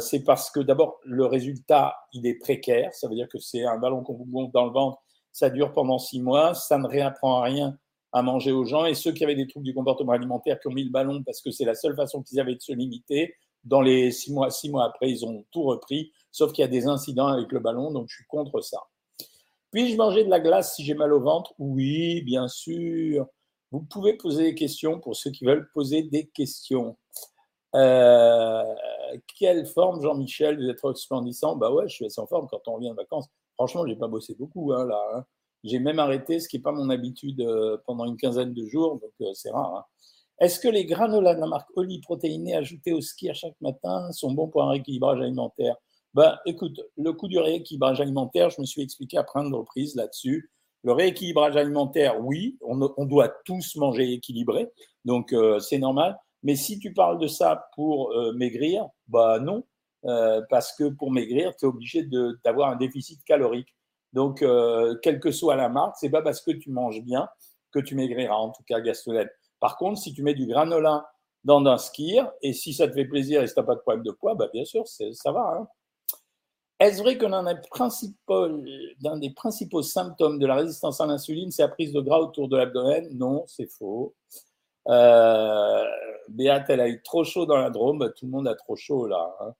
c'est 0.00 0.24
parce 0.24 0.50
que 0.50 0.60
d'abord, 0.60 0.98
le 1.04 1.24
résultat, 1.24 1.96
il 2.12 2.26
est 2.26 2.34
précaire. 2.34 2.92
Ça 2.94 3.08
veut 3.08 3.14
dire 3.14 3.28
que 3.28 3.38
c'est 3.38 3.64
un 3.64 3.78
ballon 3.78 4.02
qu'on 4.02 4.14
vous 4.14 4.26
monte 4.26 4.52
dans 4.52 4.66
le 4.66 4.72
ventre. 4.72 4.98
Ça 5.32 5.50
dure 5.50 5.72
pendant 5.72 5.98
six 5.98 6.20
mois. 6.20 6.54
Ça 6.54 6.78
ne 6.78 6.86
réapprend 6.86 7.38
à 7.38 7.44
rien 7.44 7.78
à 8.12 8.22
manger 8.22 8.52
aux 8.52 8.64
gens. 8.64 8.86
Et 8.86 8.94
ceux 8.94 9.12
qui 9.12 9.24
avaient 9.24 9.34
des 9.34 9.46
troubles 9.46 9.66
du 9.66 9.74
comportement 9.74 10.12
alimentaire, 10.12 10.58
qui 10.60 10.68
ont 10.68 10.72
mis 10.72 10.84
le 10.84 10.90
ballon 10.90 11.22
parce 11.24 11.40
que 11.40 11.50
c'est 11.50 11.64
la 11.64 11.74
seule 11.74 11.94
façon 11.94 12.22
qu'ils 12.22 12.40
avaient 12.40 12.54
de 12.54 12.60
se 12.60 12.72
limiter, 12.72 13.34
dans 13.64 13.80
les 13.80 14.10
six 14.10 14.32
mois, 14.32 14.50
six 14.50 14.70
mois 14.70 14.86
après, 14.86 15.10
ils 15.10 15.24
ont 15.24 15.44
tout 15.50 15.62
repris, 15.62 16.12
sauf 16.30 16.52
qu'il 16.52 16.62
y 16.62 16.64
a 16.64 16.68
des 16.68 16.86
incidents 16.86 17.26
avec 17.26 17.52
le 17.52 17.60
ballon, 17.60 17.90
donc 17.90 18.08
je 18.08 18.16
suis 18.16 18.26
contre 18.26 18.60
ça. 18.60 18.78
Puis-je 19.70 19.96
manger 19.96 20.24
de 20.24 20.30
la 20.30 20.40
glace 20.40 20.74
si 20.74 20.84
j'ai 20.84 20.94
mal 20.94 21.12
au 21.12 21.20
ventre? 21.20 21.54
Oui, 21.58 22.22
bien 22.22 22.48
sûr. 22.48 23.26
Vous 23.70 23.82
pouvez 23.82 24.14
poser 24.14 24.44
des 24.44 24.54
questions 24.54 24.98
pour 24.98 25.14
ceux 25.14 25.30
qui 25.30 25.44
veulent 25.44 25.70
poser 25.72 26.02
des 26.02 26.26
questions. 26.26 26.96
Euh, 27.76 28.64
quelle 29.38 29.64
forme, 29.66 30.02
Jean-Michel 30.02 30.56
Vous 30.56 30.68
êtes 30.68 30.80
resplendissant? 30.80 31.54
Bah 31.54 31.70
ouais, 31.70 31.86
je 31.88 31.94
suis 31.94 32.06
assez 32.06 32.20
en 32.20 32.26
forme 32.26 32.48
quand 32.50 32.66
on 32.66 32.74
revient 32.74 32.90
de 32.90 32.96
vacances. 32.96 33.26
Franchement, 33.54 33.86
j'ai 33.86 33.94
pas 33.94 34.08
bossé 34.08 34.34
beaucoup 34.34 34.72
hein, 34.72 34.86
là. 34.86 35.00
Hein. 35.14 35.24
J'ai 35.62 35.78
même 35.78 35.98
arrêté, 35.98 36.40
ce 36.40 36.48
qui 36.48 36.56
n'est 36.56 36.62
pas 36.62 36.72
mon 36.72 36.88
habitude 36.90 37.40
euh, 37.42 37.76
pendant 37.86 38.06
une 38.06 38.16
quinzaine 38.16 38.54
de 38.54 38.66
jours, 38.66 38.98
donc 38.98 39.12
euh, 39.20 39.32
c'est 39.34 39.50
rare. 39.50 39.74
Hein. 39.76 39.84
Est-ce 40.40 40.58
que 40.58 40.68
les 40.68 40.86
granolas 40.86 41.34
de 41.34 41.40
la 41.40 41.46
marque 41.46 41.68
Oli 41.76 42.00
protéinés 42.00 42.56
ajoutés 42.56 42.94
au 42.94 43.02
ski 43.02 43.28
à 43.28 43.34
chaque 43.34 43.60
matin 43.60 44.10
sont 44.12 44.32
bons 44.32 44.48
pour 44.48 44.62
un 44.62 44.70
rééquilibrage 44.70 45.20
alimentaire? 45.20 45.76
Ben, 46.14 46.38
Écoute, 46.46 46.80
le 46.96 47.12
coup 47.12 47.28
du 47.28 47.38
rééquilibrage 47.38 48.00
alimentaire, 48.00 48.48
je 48.48 48.60
me 48.60 48.66
suis 48.66 48.80
expliqué 48.80 49.18
à 49.18 49.22
plein 49.22 49.48
de 49.48 49.54
reprises 49.54 49.94
là-dessus. 49.96 50.50
Le 50.82 50.92
rééquilibrage 50.92 51.56
alimentaire, 51.56 52.24
oui, 52.24 52.56
on, 52.62 53.04
doit 53.04 53.28
tous 53.44 53.76
manger 53.76 54.14
équilibré, 54.14 54.66
donc 55.04 55.34
euh, 55.34 55.58
c'est 55.58 55.78
normal. 55.78 56.18
Mais 56.42 56.56
si 56.56 56.78
tu 56.78 56.94
parles 56.94 57.18
de 57.18 57.26
ça 57.26 57.68
pour 57.74 58.14
maigrir, 58.34 58.88
bah 59.08 59.40
non, 59.40 59.62
parce 60.48 60.72
que 60.72 60.88
pour 60.88 61.10
maigrir, 61.10 61.54
tu 61.54 61.66
es 61.66 61.68
obligé 61.68 62.08
d'avoir 62.42 62.70
un 62.70 62.76
déficit 62.76 63.22
calorique. 63.24 63.68
Donc, 64.12 64.42
euh, 64.42 64.96
quelle 65.02 65.20
que 65.20 65.30
soit 65.30 65.56
la 65.56 65.68
marque, 65.68 65.96
c'est 65.98 66.10
pas 66.10 66.22
parce 66.22 66.40
que 66.40 66.50
tu 66.50 66.70
manges 66.70 67.02
bien 67.02 67.28
que 67.72 67.78
tu 67.78 67.94
maigriras, 67.94 68.34
en 68.34 68.50
tout 68.50 68.62
cas 68.64 68.80
Gastonette. 68.80 69.30
Par 69.60 69.76
contre, 69.76 70.00
si 70.00 70.12
tu 70.12 70.22
mets 70.22 70.34
du 70.34 70.46
granola 70.46 71.08
dans 71.44 71.64
un 71.64 71.78
skir, 71.78 72.30
et 72.42 72.52
si 72.52 72.74
ça 72.74 72.88
te 72.88 72.92
fait 72.92 73.04
plaisir 73.04 73.42
et 73.42 73.46
si 73.46 73.54
tu 73.54 73.60
n'as 73.60 73.66
pas 73.66 73.74
de 73.74 73.80
problème 73.80 74.02
de 74.02 74.10
poids, 74.10 74.34
bah 74.34 74.48
bien 74.52 74.64
sûr, 74.64 74.86
ça 74.86 75.32
va. 75.32 75.58
Hein. 75.58 75.68
Est-ce 76.80 77.02
vrai 77.02 77.18
que 77.18 77.26
l'un 77.26 77.42
des, 79.18 79.30
principaux 79.30 79.82
symptômes 79.82 80.38
de 80.38 80.46
la 80.46 80.54
résistance 80.54 81.00
à 81.00 81.06
l'insuline, 81.06 81.50
c'est 81.50 81.62
la 81.62 81.68
prise 81.68 81.92
de 81.92 82.00
gras 82.00 82.18
autour 82.18 82.48
de 82.48 82.56
l'abdomen? 82.56 83.06
Non, 83.12 83.44
c'est 83.46 83.70
faux. 83.70 84.14
Euh, 84.88 85.84
elle 86.38 86.80
a 86.80 86.88
eu 86.88 87.02
trop 87.02 87.22
chaud 87.22 87.44
dans 87.44 87.58
la 87.58 87.68
Drôme, 87.68 88.10
tout 88.16 88.24
le 88.24 88.32
monde 88.32 88.48
a 88.48 88.54
trop 88.54 88.76
chaud 88.76 89.06
là. 89.06 89.36
Hein. 89.40 89.54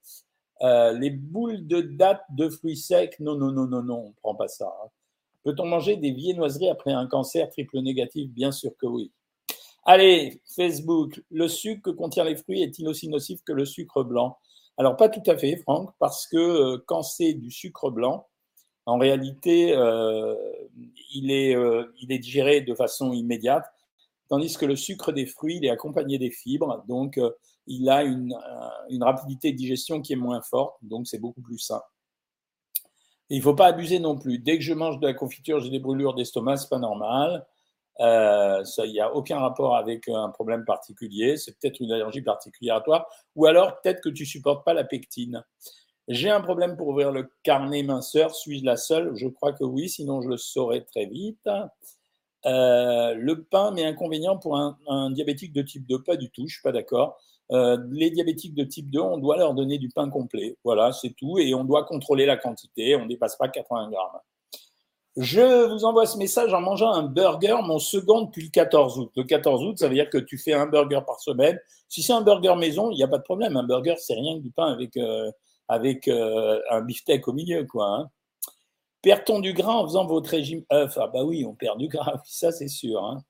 Euh, 0.62 0.92
les 0.92 1.10
boules 1.10 1.66
de 1.66 1.80
date 1.80 2.22
de 2.30 2.48
fruits 2.48 2.76
secs, 2.76 3.18
non, 3.20 3.34
non, 3.34 3.50
non, 3.50 3.66
non, 3.66 3.82
non, 3.82 3.98
on 4.04 4.08
ne 4.08 4.14
prend 4.14 4.34
pas 4.34 4.48
ça. 4.48 4.66
Hein. 4.66 4.88
Peut-on 5.42 5.64
manger 5.64 5.96
des 5.96 6.10
viennoiseries 6.10 6.68
après 6.68 6.92
un 6.92 7.06
cancer 7.06 7.48
triple 7.48 7.80
négatif? 7.80 8.28
Bien 8.30 8.52
sûr 8.52 8.72
que 8.78 8.86
oui. 8.86 9.10
Allez, 9.84 10.42
Facebook, 10.54 11.22
le 11.30 11.48
sucre 11.48 11.82
que 11.82 11.90
contient 11.90 12.24
les 12.24 12.36
fruits 12.36 12.62
est-il 12.62 12.86
aussi 12.88 13.08
nocif 13.08 13.40
que 13.42 13.52
le 13.52 13.64
sucre 13.64 14.02
blanc? 14.02 14.36
Alors, 14.76 14.96
pas 14.96 15.08
tout 15.08 15.22
à 15.30 15.36
fait, 15.38 15.56
Franck, 15.56 15.90
parce 15.98 16.26
que 16.26 16.36
euh, 16.36 16.84
quand 16.86 17.02
c'est 17.02 17.32
du 17.32 17.50
sucre 17.50 17.90
blanc, 17.90 18.26
en 18.84 18.98
réalité, 18.98 19.74
euh, 19.74 20.34
il, 21.14 21.30
est, 21.30 21.56
il 22.00 22.12
est 22.12 22.60
de 22.60 22.74
façon 22.74 23.12
immédiate, 23.12 23.64
tandis 24.28 24.56
que 24.56 24.66
le 24.66 24.76
sucre 24.76 25.12
des 25.12 25.26
fruits, 25.26 25.56
il 25.56 25.64
est 25.64 25.70
accompagné 25.70 26.18
des 26.18 26.30
fibres, 26.30 26.82
donc 26.88 27.20
il 27.70 27.88
a 27.88 28.02
une, 28.02 28.34
rapidité 29.00 29.52
de 29.52 29.56
digestion 29.56 30.02
qui 30.02 30.12
est 30.12 30.16
moins 30.16 30.42
forte, 30.42 30.76
donc 30.82 31.06
c'est 31.06 31.18
beaucoup 31.18 31.40
plus 31.40 31.58
sain. 31.58 31.80
il 33.28 33.38
ne 33.38 33.42
faut 33.42 33.54
pas 33.54 33.66
abuser 33.66 34.00
non 34.00 34.18
plus. 34.18 34.38
Dès 34.38 34.58
que 34.58 34.64
je 34.64 34.74
mange 34.74 34.98
de 34.98 35.06
la 35.06 35.14
confiture, 35.14 35.60
j'ai 35.60 35.70
des 35.70 35.78
brûlures 35.78 36.14
d'estomac, 36.14 36.56
ce 36.56 36.64
n'est 36.64 36.68
pas 36.70 36.78
normal. 36.78 37.46
Euh, 38.00 38.64
il 38.84 38.92
n'y 38.92 39.00
a 39.00 39.14
aucun 39.14 39.38
rapport 39.38 39.76
avec 39.76 40.08
un 40.08 40.30
problème 40.30 40.64
particulier. 40.64 41.36
C'est 41.36 41.56
peut-être 41.58 41.80
une 41.80 41.92
allergie 41.92 42.22
particulière 42.22 42.76
à 42.76 42.80
toi. 42.80 43.08
Ou 43.36 43.46
alors, 43.46 43.80
peut-être 43.80 44.00
que 44.00 44.08
tu 44.08 44.26
supportes 44.26 44.64
pas 44.64 44.74
la 44.74 44.84
pectine. 44.84 45.44
J'ai 46.08 46.30
un 46.30 46.40
problème 46.40 46.76
pour 46.76 46.88
ouvrir 46.88 47.12
le 47.12 47.30
carnet 47.44 47.84
minceur. 47.84 48.34
Suis-je 48.34 48.64
la 48.64 48.76
seule? 48.76 49.14
Je 49.14 49.28
crois 49.28 49.52
que 49.52 49.64
oui, 49.64 49.88
sinon 49.88 50.22
je 50.22 50.28
le 50.28 50.38
saurai 50.38 50.84
très 50.84 51.06
vite. 51.06 51.48
Euh, 52.46 53.14
le 53.14 53.44
pain, 53.44 53.70
mais 53.70 53.84
inconvénient 53.84 54.38
pour 54.38 54.56
un, 54.56 55.10
diabétique 55.10 55.52
de 55.52 55.62
type 55.62 55.86
2, 55.86 56.02
pas 56.02 56.16
du 56.16 56.30
tout, 56.30 56.46
je 56.48 56.54
suis 56.54 56.62
pas 56.62 56.72
d'accord. 56.72 57.20
Euh, 57.52 57.78
les 57.90 58.10
diabétiques 58.10 58.54
de 58.54 58.64
type 58.64 58.90
2, 58.90 59.00
on 59.00 59.18
doit 59.18 59.36
leur 59.36 59.54
donner 59.54 59.78
du 59.78 59.88
pain 59.88 60.08
complet. 60.08 60.56
Voilà, 60.64 60.92
c'est 60.92 61.10
tout. 61.10 61.38
Et 61.38 61.54
on 61.54 61.64
doit 61.64 61.84
contrôler 61.84 62.26
la 62.26 62.36
quantité. 62.36 62.96
On 62.96 63.04
ne 63.04 63.08
dépasse 63.08 63.36
pas 63.36 63.48
80 63.48 63.90
grammes. 63.90 64.20
Je 65.16 65.72
vous 65.72 65.84
envoie 65.84 66.06
ce 66.06 66.16
message 66.18 66.54
en 66.54 66.60
mangeant 66.60 66.92
un 66.92 67.02
burger, 67.02 67.56
mon 67.64 67.80
second 67.80 68.22
depuis 68.22 68.44
le 68.44 68.50
14 68.50 68.98
août. 68.98 69.10
Le 69.16 69.24
14 69.24 69.64
août, 69.64 69.78
ça 69.78 69.88
veut 69.88 69.94
dire 69.94 70.08
que 70.08 70.18
tu 70.18 70.38
fais 70.38 70.52
un 70.52 70.66
burger 70.66 71.00
par 71.04 71.18
semaine. 71.18 71.58
Si 71.88 72.02
c'est 72.02 72.12
un 72.12 72.20
burger 72.20 72.54
maison, 72.56 72.92
il 72.92 72.96
n'y 72.96 73.02
a 73.02 73.08
pas 73.08 73.18
de 73.18 73.24
problème. 73.24 73.56
Un 73.56 73.64
burger, 73.64 73.96
c'est 73.98 74.14
rien 74.14 74.36
que 74.36 74.42
du 74.42 74.52
pain 74.52 74.72
avec, 74.72 74.96
euh, 74.96 75.30
avec 75.66 76.06
euh, 76.06 76.60
un 76.70 76.82
beefsteak 76.82 77.26
au 77.26 77.32
milieu, 77.32 77.64
quoi. 77.64 77.86
Hein. 77.86 78.10
Perd-on 79.02 79.40
du 79.40 79.52
gras 79.52 79.72
en 79.72 79.84
faisant 79.84 80.06
votre 80.06 80.30
régime 80.30 80.62
œuf? 80.72 80.96
Ah 80.96 81.08
bah 81.08 81.24
oui, 81.24 81.44
on 81.44 81.54
perd 81.54 81.78
du 81.78 81.88
gras, 81.88 82.20
ça 82.24 82.52
c'est 82.52 82.68
sûr. 82.68 83.02
Hein. 83.02 83.22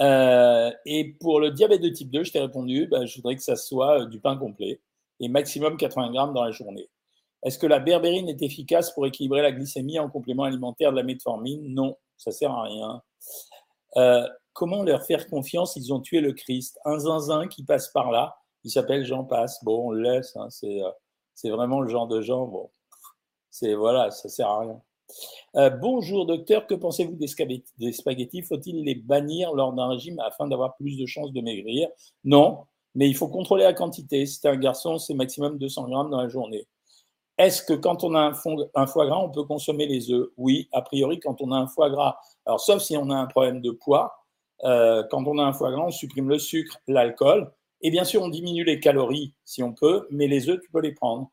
Euh, 0.00 0.70
et 0.86 1.14
pour 1.20 1.40
le 1.40 1.50
diabète 1.50 1.80
de 1.80 1.88
type 1.88 2.10
2, 2.10 2.24
je 2.24 2.32
t'ai 2.32 2.40
répondu, 2.40 2.86
bah, 2.86 3.06
je 3.06 3.16
voudrais 3.16 3.36
que 3.36 3.42
ça 3.42 3.56
soit 3.56 4.06
du 4.06 4.18
pain 4.20 4.36
complet 4.36 4.80
et 5.20 5.28
maximum 5.28 5.76
80 5.76 6.10
grammes 6.12 6.34
dans 6.34 6.44
la 6.44 6.50
journée. 6.50 6.88
Est-ce 7.44 7.58
que 7.58 7.66
la 7.66 7.78
berbérine 7.78 8.28
est 8.28 8.42
efficace 8.42 8.90
pour 8.92 9.06
équilibrer 9.06 9.42
la 9.42 9.52
glycémie 9.52 9.98
en 9.98 10.08
complément 10.08 10.44
alimentaire 10.44 10.90
de 10.90 10.96
la 10.96 11.02
metformine? 11.02 11.74
Non, 11.74 11.96
ça 12.16 12.32
sert 12.32 12.50
à 12.50 12.62
rien. 12.62 13.02
Euh, 13.96 14.26
comment 14.54 14.82
leur 14.82 15.04
faire 15.04 15.28
confiance? 15.28 15.76
Ils 15.76 15.92
ont 15.92 16.00
tué 16.00 16.20
le 16.20 16.32
Christ. 16.32 16.78
Un 16.84 16.98
zinzin 16.98 17.46
qui 17.46 17.62
passe 17.62 17.88
par 17.88 18.10
là, 18.10 18.36
il 18.64 18.70
s'appelle 18.70 19.04
Jean 19.04 19.24
Passe. 19.24 19.62
Bon, 19.62 19.88
on 19.88 19.90
le 19.90 20.02
laisse. 20.02 20.34
Hein, 20.36 20.48
euh, 20.64 20.90
c'est, 21.34 21.50
vraiment 21.50 21.80
le 21.80 21.88
genre 21.88 22.08
de 22.08 22.22
gens. 22.22 22.46
Bon, 22.46 22.70
c'est 23.50 23.74
voilà, 23.74 24.10
ça 24.10 24.28
sert 24.28 24.48
à 24.48 24.60
rien. 24.60 24.80
Euh, 25.56 25.70
bonjour 25.70 26.26
docteur, 26.26 26.66
que 26.66 26.74
pensez-vous 26.74 27.16
des, 27.16 27.92
spaghettis? 27.92 28.42
Faut-il 28.42 28.84
les 28.84 28.96
bannir 28.96 29.52
lors 29.52 29.72
d'un 29.72 29.88
régime 29.88 30.18
afin 30.20 30.48
d'avoir 30.48 30.74
plus 30.76 30.96
de 30.98 31.06
chances 31.06 31.32
de 31.32 31.40
maigrir? 31.40 31.88
Non, 32.24 32.64
mais 32.94 33.08
il 33.08 33.14
faut 33.14 33.28
contrôler 33.28 33.64
la 33.64 33.72
quantité. 33.72 34.26
Si 34.26 34.40
c'est 34.40 34.48
un 34.48 34.56
garçon, 34.56 34.98
c'est 34.98 35.14
maximum 35.14 35.58
200 35.58 35.88
grammes 35.88 36.10
dans 36.10 36.20
la 36.20 36.28
journée. 36.28 36.66
Est-ce 37.38 37.62
que 37.62 37.74
quand 37.74 38.04
on 38.04 38.14
a 38.14 38.20
un, 38.20 38.86
foie 38.86 39.06
gras, 39.06 39.18
on 39.18 39.30
peut 39.30 39.44
consommer 39.44 39.86
les 39.86 40.10
œufs? 40.10 40.28
Oui, 40.36 40.68
a 40.72 40.82
priori, 40.82 41.20
quand 41.20 41.40
on 41.40 41.52
a 41.52 41.56
un 41.56 41.66
foie 41.66 41.90
gras. 41.90 42.18
Alors, 42.46 42.60
sauf 42.60 42.82
si 42.82 42.96
on 42.96 43.10
a 43.10 43.16
un 43.16 43.26
problème 43.26 43.60
de 43.60 43.70
poids, 43.70 44.14
euh, 44.64 45.02
quand 45.10 45.26
on 45.26 45.38
a 45.38 45.42
un 45.42 45.52
foie 45.52 45.70
gras, 45.72 45.84
on 45.84 45.90
supprime 45.90 46.28
le 46.28 46.38
sucre, 46.38 46.78
l'alcool. 46.86 47.52
Et 47.80 47.90
bien 47.90 48.04
sûr, 48.04 48.22
on 48.22 48.28
diminue 48.28 48.64
les 48.64 48.80
calories 48.80 49.34
si 49.44 49.62
on 49.62 49.72
peut, 49.72 50.06
mais 50.10 50.26
les 50.28 50.48
œufs, 50.48 50.60
tu 50.60 50.70
peux 50.70 50.80
les 50.80 50.92
prendre. 50.92 51.30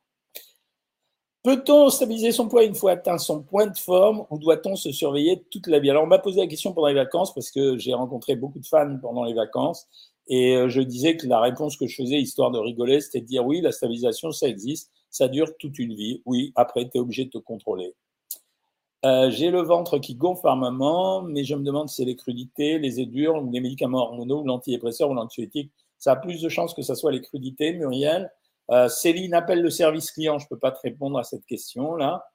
Peut-on 1.44 1.90
stabiliser 1.90 2.32
son 2.32 2.48
poids 2.48 2.64
une 2.64 2.76
fois 2.76 2.92
atteint 2.92 3.18
son 3.18 3.42
point 3.42 3.68
de 3.68 3.78
forme 3.78 4.26
ou 4.30 4.38
doit-on 4.38 4.76
se 4.76 4.92
surveiller 4.92 5.44
toute 5.50 5.68
la 5.68 5.80
vie? 5.80 5.90
Alors, 5.90 6.04
on 6.04 6.08
m'a 6.08 6.20
posé 6.20 6.40
la 6.40 6.48
question 6.48 6.72
pendant 6.74 6.88
les 6.88 6.94
vacances 6.94 7.34
parce 7.34 7.50
que 7.50 7.78
j'ai 7.78 7.94
rencontré 7.94 8.36
beaucoup 8.36 8.60
de 8.60 8.66
fans 8.66 8.98
pendant 9.02 9.24
les 9.24 9.34
vacances 9.34 9.88
et 10.28 10.56
euh, 10.56 10.70
je 10.70 10.82
disais 10.82 11.18
que 11.18 11.26
la 11.26 11.40
réponse 11.40 11.78
que 11.78 11.88
je 11.88 11.96
faisais, 11.96 12.20
histoire 12.22 12.52
de 12.52 12.60
rigoler, 12.60 13.02
c'était 13.02 13.22
de 13.22 13.26
dire 13.26 13.46
oui, 13.46 13.60
la 13.60 13.72
stabilisation, 13.72 14.32
ça 14.32 14.48
existe 14.48 14.92
ça 15.12 15.28
dure 15.28 15.56
toute 15.58 15.78
une 15.78 15.94
vie. 15.94 16.24
Oui, 16.26 16.54
après, 16.56 16.90
tu 16.90 16.98
es 16.98 17.00
obligé 17.00 17.26
de 17.26 17.30
te 17.30 17.38
contrôler. 17.38 17.94
Euh, 19.04 19.30
j'ai 19.30 19.52
le 19.52 19.62
ventre 19.62 19.98
qui 19.98 20.16
gonfle 20.16 20.44
par 20.44 20.58
mais 20.58 21.44
je 21.44 21.56
me 21.56 21.64
demande 21.64 21.90
si 21.90 21.96
c'est 21.98 22.06
les 22.06 22.16
crudités, 22.16 22.80
les 22.80 23.00
édures, 23.00 23.44
ou 23.44 23.52
les 23.52 23.60
médicaments 23.60 24.00
hormonaux, 24.00 24.42
ou 24.42 24.46
l'antidépresseur 24.46 25.10
ou 25.10 25.14
l'anxiolytique. 25.14 25.72
Ça 25.98 26.14
a 26.14 26.16
plus 26.16 26.42
de 26.42 26.50
chances 26.50 26.74
que 26.74 26.82
ce 26.82 26.96
soit 26.96 27.12
les 27.12 27.22
crudités, 27.22 27.74
Muriel? 27.74 28.32
Euh, 28.72 28.88
Céline 28.88 29.34
appelle 29.34 29.62
le 29.62 29.70
service 29.70 30.12
client, 30.12 30.40
je 30.40 30.46
ne 30.46 30.50
peux 30.50 30.60
pas 30.60 30.72
te 30.72 30.80
répondre 30.82 31.20
à 31.20 31.24
cette 31.24 31.46
question-là. 31.46 32.26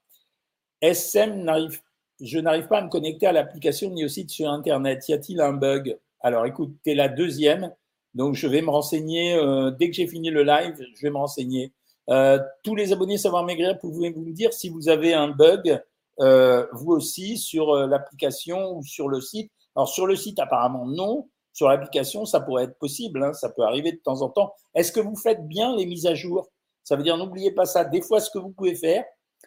SM 0.83 1.43
n'arrive, 1.43 1.81
je 2.21 2.39
n'arrive 2.39 2.69
pas 2.69 2.79
à 2.79 2.83
me 2.83 2.91
connecter 2.91 3.27
à 3.27 3.33
l'application 3.33 3.91
ni 3.91 4.05
au 4.05 4.09
site 4.09 4.31
sur 4.31 4.51
Internet. 4.51 5.09
Y 5.09 5.15
a-t-il 5.15 5.41
un 5.41 5.55
bug? 5.55 5.99
Alors 6.21 6.45
écoute, 6.45 6.75
tu 6.85 6.91
es 6.91 6.95
la 6.95 7.09
deuxième, 7.09 7.73
donc 8.15 8.35
je 8.35 8.47
vais 8.47 8.61
me 8.61 8.71
renseigner. 8.71 9.35
Euh, 9.35 9.71
dès 9.71 9.89
que 9.89 9.97
j'ai 9.97 10.07
fini 10.07 10.31
le 10.31 10.43
live, 10.43 10.77
je 10.95 11.03
vais 11.03 11.11
me 11.11 11.19
renseigner. 11.19 11.73
Euh, 12.11 12.39
tous 12.63 12.75
les 12.75 12.93
abonnés 12.93 13.19
Savoir 13.19 13.45
Maigrir, 13.45 13.79
pouvez-vous 13.79 14.21
me 14.21 14.33
dire 14.33 14.53
si 14.53 14.69
vous 14.69 14.89
avez 14.89 15.15
un 15.15 15.29
bug, 15.29 15.83
vous 16.19 16.93
aussi, 16.93 17.37
sur 17.37 17.75
l'application 17.87 18.77
ou 18.77 18.83
sur 18.83 19.09
le 19.09 19.21
site? 19.21 19.51
Alors, 19.75 19.89
sur 19.89 20.07
le 20.07 20.17
site, 20.17 20.39
apparemment, 20.39 20.87
non. 20.87 21.29
Sur 21.57 21.69
l'application, 21.69 22.27
ça 22.27 22.41
pourrait 22.41 22.65
être 22.65 22.79
possible, 22.79 23.25
hein, 23.25 23.33
ça 23.33 23.49
peut 23.49 23.63
arriver 23.63 23.93
de 23.93 23.97
temps 23.97 24.21
en 24.21 24.29
temps. 24.29 24.53
Est-ce 24.75 24.93
que 24.93 25.01
vous 25.01 25.17
faites 25.17 25.49
bien 25.49 25.75
les 25.75 25.87
mises 25.87 26.05
à 26.05 26.15
jour? 26.15 26.51
Ça 26.85 26.97
veut 26.97 27.03
dire, 27.03 27.17
n'oubliez 27.17 27.51
pas 27.51 27.65
ça. 27.65 27.83
Des 27.83 28.03
fois, 28.03 28.21
ce 28.21 28.29
que 28.29 28.39
vous 28.39 28.51
pouvez 28.51 28.75
faire, 28.75 29.07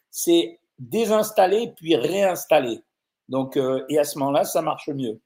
c'est 0.09 0.59
désinstaller 0.79 1.71
puis 1.75 1.95
réinstaller. 1.95 2.81
Donc, 3.27 3.59
et 3.89 3.99
à 3.99 4.03
ce 4.03 4.17
moment-là, 4.17 4.43
ça 4.43 4.63
marche 4.63 4.89
mieux. 4.89 5.21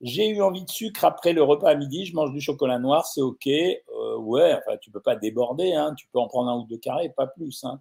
J'ai 0.00 0.28
eu 0.28 0.40
envie 0.42 0.64
de 0.64 0.70
sucre 0.70 1.04
après 1.04 1.32
le 1.32 1.42
repas 1.42 1.70
à 1.70 1.74
midi, 1.74 2.06
je 2.06 2.14
mange 2.14 2.32
du 2.32 2.40
chocolat 2.40 2.78
noir, 2.78 3.04
c'est 3.04 3.20
OK. 3.20 3.48
Euh, 3.48 4.16
ouais, 4.18 4.54
enfin, 4.54 4.78
tu 4.80 4.92
peux 4.92 5.00
pas 5.00 5.16
déborder, 5.16 5.74
hein, 5.74 5.92
tu 5.98 6.06
peux 6.12 6.20
en 6.20 6.28
prendre 6.28 6.50
un 6.50 6.58
ou 6.60 6.66
deux 6.66 6.78
carrés, 6.78 7.08
pas 7.08 7.26
plus. 7.26 7.64
Hein. 7.64 7.80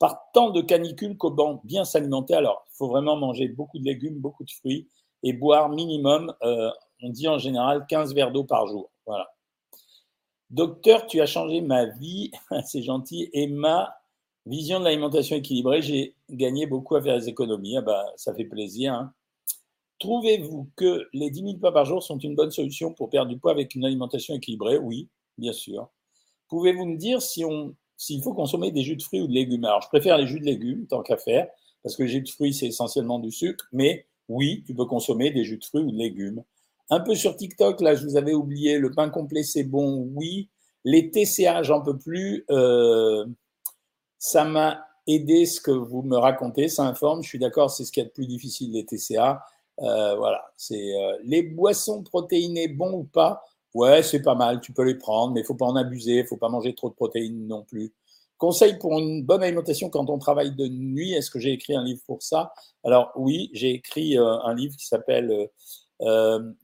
Par 0.00 0.18
tant 0.34 0.50
de 0.50 0.60
canicules 0.60 1.16
qu'au 1.16 1.30
bien 1.62 1.84
s'alimenter, 1.84 2.34
alors 2.34 2.64
il 2.66 2.76
faut 2.76 2.88
vraiment 2.88 3.14
manger 3.14 3.46
beaucoup 3.46 3.78
de 3.78 3.84
légumes, 3.84 4.18
beaucoup 4.18 4.42
de 4.42 4.50
fruits 4.50 4.88
et 5.22 5.32
boire 5.32 5.70
minimum, 5.70 6.34
euh, 6.42 6.70
on 7.02 7.10
dit 7.10 7.28
en 7.28 7.38
général 7.38 7.86
15 7.88 8.14
verres 8.14 8.32
d'eau 8.32 8.44
par 8.44 8.66
jour. 8.66 8.90
Voilà. 9.06 9.28
Docteur, 10.50 11.06
tu 11.06 11.20
as 11.20 11.26
changé 11.26 11.60
ma 11.60 11.86
vie, 11.86 12.30
c'est 12.64 12.82
gentil, 12.82 13.28
et 13.32 13.46
ma 13.46 13.94
vision 14.46 14.78
de 14.78 14.84
l'alimentation 14.84 15.36
équilibrée, 15.36 15.82
j'ai 15.82 16.14
gagné 16.30 16.66
beaucoup 16.66 16.96
à 16.96 17.02
faire 17.02 17.18
des 17.18 17.28
économies. 17.28 17.76
Ah 17.76 17.82
bah, 17.82 18.06
ça 18.16 18.34
fait 18.34 18.44
plaisir. 18.44 18.92
Hein. 18.94 19.12
Trouvez-vous 19.98 20.70
que 20.76 21.08
les 21.12 21.30
10 21.30 21.40
000 21.40 21.58
pas 21.58 21.72
par 21.72 21.84
jour 21.84 22.02
sont 22.02 22.18
une 22.18 22.34
bonne 22.34 22.50
solution 22.50 22.92
pour 22.92 23.08
perdre 23.08 23.30
du 23.30 23.38
poids 23.38 23.52
avec 23.52 23.74
une 23.74 23.84
alimentation 23.84 24.34
équilibrée? 24.34 24.78
Oui, 24.78 25.08
bien 25.38 25.52
sûr. 25.52 25.88
Pouvez-vous 26.48 26.84
me 26.84 26.96
dire 26.96 27.22
si 27.22 27.44
on, 27.44 27.74
s'il 27.96 28.22
faut 28.22 28.34
consommer 28.34 28.70
des 28.70 28.82
jus 28.82 28.96
de 28.96 29.02
fruits 29.02 29.22
ou 29.22 29.26
de 29.26 29.32
légumes? 29.32 29.64
Alors, 29.64 29.82
je 29.82 29.88
préfère 29.88 30.18
les 30.18 30.26
jus 30.26 30.40
de 30.40 30.44
légumes, 30.44 30.86
tant 30.86 31.02
qu'à 31.02 31.16
faire, 31.16 31.48
parce 31.82 31.96
que 31.96 32.02
les 32.02 32.08
jus 32.08 32.20
de 32.20 32.28
fruits, 32.28 32.52
c'est 32.52 32.66
essentiellement 32.66 33.18
du 33.18 33.30
sucre, 33.30 33.66
mais 33.72 34.06
oui, 34.28 34.62
tu 34.66 34.74
peux 34.74 34.86
consommer 34.86 35.30
des 35.30 35.44
jus 35.44 35.58
de 35.58 35.64
fruits 35.64 35.82
ou 35.82 35.90
de 35.90 35.96
légumes. 35.96 36.42
Un 36.90 37.00
peu 37.00 37.14
sur 37.14 37.36
TikTok, 37.36 37.80
là, 37.80 37.94
je 37.94 38.04
vous 38.04 38.16
avais 38.16 38.34
oublié, 38.34 38.78
le 38.78 38.90
pain 38.90 39.08
complet, 39.08 39.42
c'est 39.42 39.64
bon, 39.64 40.10
oui. 40.14 40.50
Les 40.84 41.10
TCA, 41.10 41.62
j'en 41.62 41.80
peux 41.80 41.96
plus. 41.96 42.44
Euh, 42.50 43.24
ça 44.18 44.44
m'a 44.44 44.86
aidé 45.06 45.46
ce 45.46 45.60
que 45.60 45.70
vous 45.70 46.02
me 46.02 46.16
racontez, 46.16 46.68
ça 46.68 46.84
informe, 46.84 47.22
je 47.22 47.28
suis 47.28 47.38
d'accord, 47.38 47.70
c'est 47.70 47.84
ce 47.84 47.92
qui 47.92 48.00
est 48.00 48.04
le 48.04 48.10
plus 48.10 48.26
difficile, 48.26 48.72
les 48.72 48.84
TCA. 48.84 49.42
Euh, 49.80 50.14
voilà, 50.16 50.44
c'est 50.56 50.94
euh, 50.94 51.18
les 51.24 51.42
boissons 51.42 52.02
protéinées, 52.02 52.68
bon 52.68 52.92
ou 52.92 53.04
pas, 53.04 53.42
ouais, 53.74 54.02
c'est 54.02 54.22
pas 54.22 54.34
mal, 54.34 54.60
tu 54.60 54.72
peux 54.72 54.84
les 54.84 54.94
prendre, 54.94 55.32
mais 55.34 55.40
il 55.40 55.46
faut 55.46 55.54
pas 55.54 55.66
en 55.66 55.76
abuser, 55.76 56.18
il 56.18 56.26
faut 56.26 56.36
pas 56.36 56.48
manger 56.48 56.74
trop 56.74 56.90
de 56.90 56.94
protéines 56.94 57.46
non 57.46 57.64
plus. 57.64 57.92
Conseil 58.38 58.78
pour 58.78 58.98
une 58.98 59.24
bonne 59.24 59.42
alimentation 59.42 59.90
quand 59.90 60.10
on 60.10 60.18
travaille 60.18 60.54
de 60.54 60.68
nuit, 60.68 61.12
est-ce 61.12 61.30
que 61.30 61.38
j'ai 61.38 61.52
écrit 61.52 61.74
un 61.74 61.84
livre 61.84 62.02
pour 62.06 62.22
ça? 62.22 62.52
Alors 62.84 63.12
oui, 63.16 63.50
j'ai 63.52 63.70
écrit 63.70 64.16
un 64.16 64.54
livre 64.54 64.76
qui 64.76 64.86
s'appelle, 64.86 65.48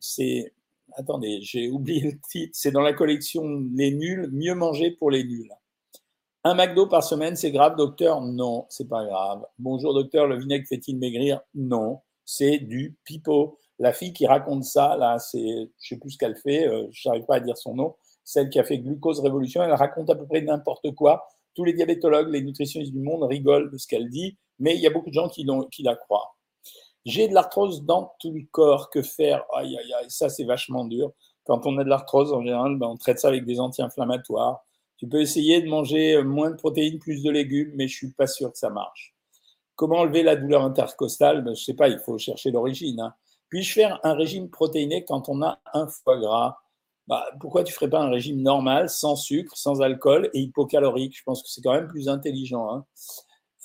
c'est, 0.01 0.53
attendez, 0.93 1.41
j'ai 1.43 1.71
oublié 1.71 2.13
le 2.13 2.19
titre, 2.31 2.53
c'est 2.55 2.73
dans 2.73 2.83
la 2.83 2.93
collection 2.93 3.43
Les 3.75 3.93
nuls, 3.93 4.29
mieux 4.33 4.55
manger 4.55 4.91
pour 4.91 5.11
les 5.11 5.25
nuls. 5.25 5.53
Un 6.45 6.55
McDo 6.55 6.87
par 6.87 7.05
semaine, 7.05 7.37
c'est 7.37 7.53
grave, 7.53 7.77
docteur? 7.77 8.21
Non, 8.23 8.67
c'est 8.71 8.89
pas 8.89 9.05
grave. 9.05 9.45
Bonjour, 9.59 9.93
docteur, 9.93 10.27
le 10.27 10.39
vinaigre 10.39 10.67
fait-il 10.67 10.99
maigrir? 10.99 11.41
Non 11.55 12.01
c'est 12.31 12.59
du 12.59 12.97
pipeau. 13.05 13.59
La 13.81 13.93
fille 13.93 14.13
qui 14.13 14.25
raconte 14.25 14.63
ça, 14.63 14.97
là, 14.97 15.19
c'est, 15.19 15.69
je 15.83 15.89
sais 15.89 15.97
plus 15.97 16.11
ce 16.11 16.19
qu'elle 16.19 16.37
fait, 16.37 16.69
euh, 16.69 16.87
je 16.93 17.09
n'arrive 17.09 17.25
pas 17.25 17.37
à 17.37 17.41
dire 17.41 17.57
son 17.57 17.75
nom, 17.75 17.97
celle 18.23 18.51
qui 18.51 18.61
a 18.61 18.65
fait 18.65 18.79
Glucose 18.79 19.19
Révolution, 19.19 19.65
elle 19.65 19.73
raconte 19.73 20.11
à 20.11 20.15
peu 20.15 20.27
près 20.27 20.41
n'importe 20.41 20.95
quoi. 20.95 21.27
Tous 21.57 21.65
les 21.65 21.73
diabétologues, 21.73 22.29
les 22.29 22.43
nutritionnistes 22.43 22.93
du 22.93 23.01
monde 23.01 23.25
rigolent 23.25 23.71
de 23.71 23.79
ce 23.79 23.89
qu'elle 23.89 24.09
dit, 24.09 24.37
mais 24.61 24.77
il 24.77 24.81
y 24.81 24.87
a 24.87 24.91
beaucoup 24.91 25.09
de 25.09 25.15
gens 25.15 25.29
qui 25.29 25.83
la 25.83 25.97
croient. 25.97 26.37
J'ai 27.07 27.29
de 27.29 27.35
l'arthrose 27.35 27.85
dans 27.85 28.13
tout 28.21 28.33
le 28.33 28.45
corps, 28.51 28.91
que 28.91 29.03
faire? 29.03 29.45
Aïe, 29.55 29.77
aïe, 29.79 29.93
aïe, 29.95 30.11
ça 30.11 30.29
c'est 30.29 30.45
vachement 30.45 30.85
dur. 30.85 31.13
Quand 31.45 31.67
on 31.67 31.79
a 31.79 31.85
de 31.85 31.89
l'arthrose, 31.89 32.33
en 32.33 32.43
général, 32.43 32.77
ben, 32.77 32.87
on 32.89 32.97
traite 32.97 33.19
ça 33.19 33.29
avec 33.29 33.45
des 33.45 33.59
anti-inflammatoires. 33.59 34.65
Tu 34.99 35.09
peux 35.09 35.21
essayer 35.21 35.63
de 35.63 35.69
manger 35.69 36.23
moins 36.23 36.51
de 36.51 36.57
protéines, 36.57 36.99
plus 36.99 37.23
de 37.23 37.31
légumes, 37.31 37.73
mais 37.75 37.89
je 37.89 37.97
suis 37.97 38.13
pas 38.13 38.27
sûr 38.27 38.53
que 38.53 38.59
ça 38.59 38.69
marche. 38.69 39.15
Comment 39.75 40.01
enlever 40.01 40.23
la 40.23 40.37
douleur 40.37 40.63
intercostale? 40.63 41.43
Ben, 41.43 41.55
Je 41.55 41.65
sais 41.65 41.75
pas, 41.75 41.89
il 41.89 41.99
faut 42.01 42.19
chercher 42.19 42.51
l'origine. 42.51 43.01
Hein. 43.01 43.15
Puis-je 43.49 43.73
faire 43.73 43.99
un 44.05 44.13
régime 44.13 44.51
protéiné 44.51 45.05
quand 45.07 45.29
on 45.31 45.43
a 45.43 45.59
un 45.73 45.87
foie 45.89 46.19
gras? 46.19 46.59
Bah, 47.09 47.25
Pourquoi 47.41 47.65
tu 47.65 47.73
ferais 47.73 47.89
pas 47.89 48.01
un 48.01 48.11
régime 48.11 48.43
normal, 48.43 48.91
sans 48.91 49.17
sucre, 49.17 49.57
sans 49.57 49.81
alcool 49.81 50.29
et 50.35 50.41
hypocalorique? 50.41 51.17
Je 51.17 51.23
pense 51.25 51.43
que 51.43 51.49
c'est 51.49 51.63
quand 51.63 51.73
même 51.73 51.89
plus 51.89 52.11
intelligent. 52.11 52.71
Hein. 52.71 52.85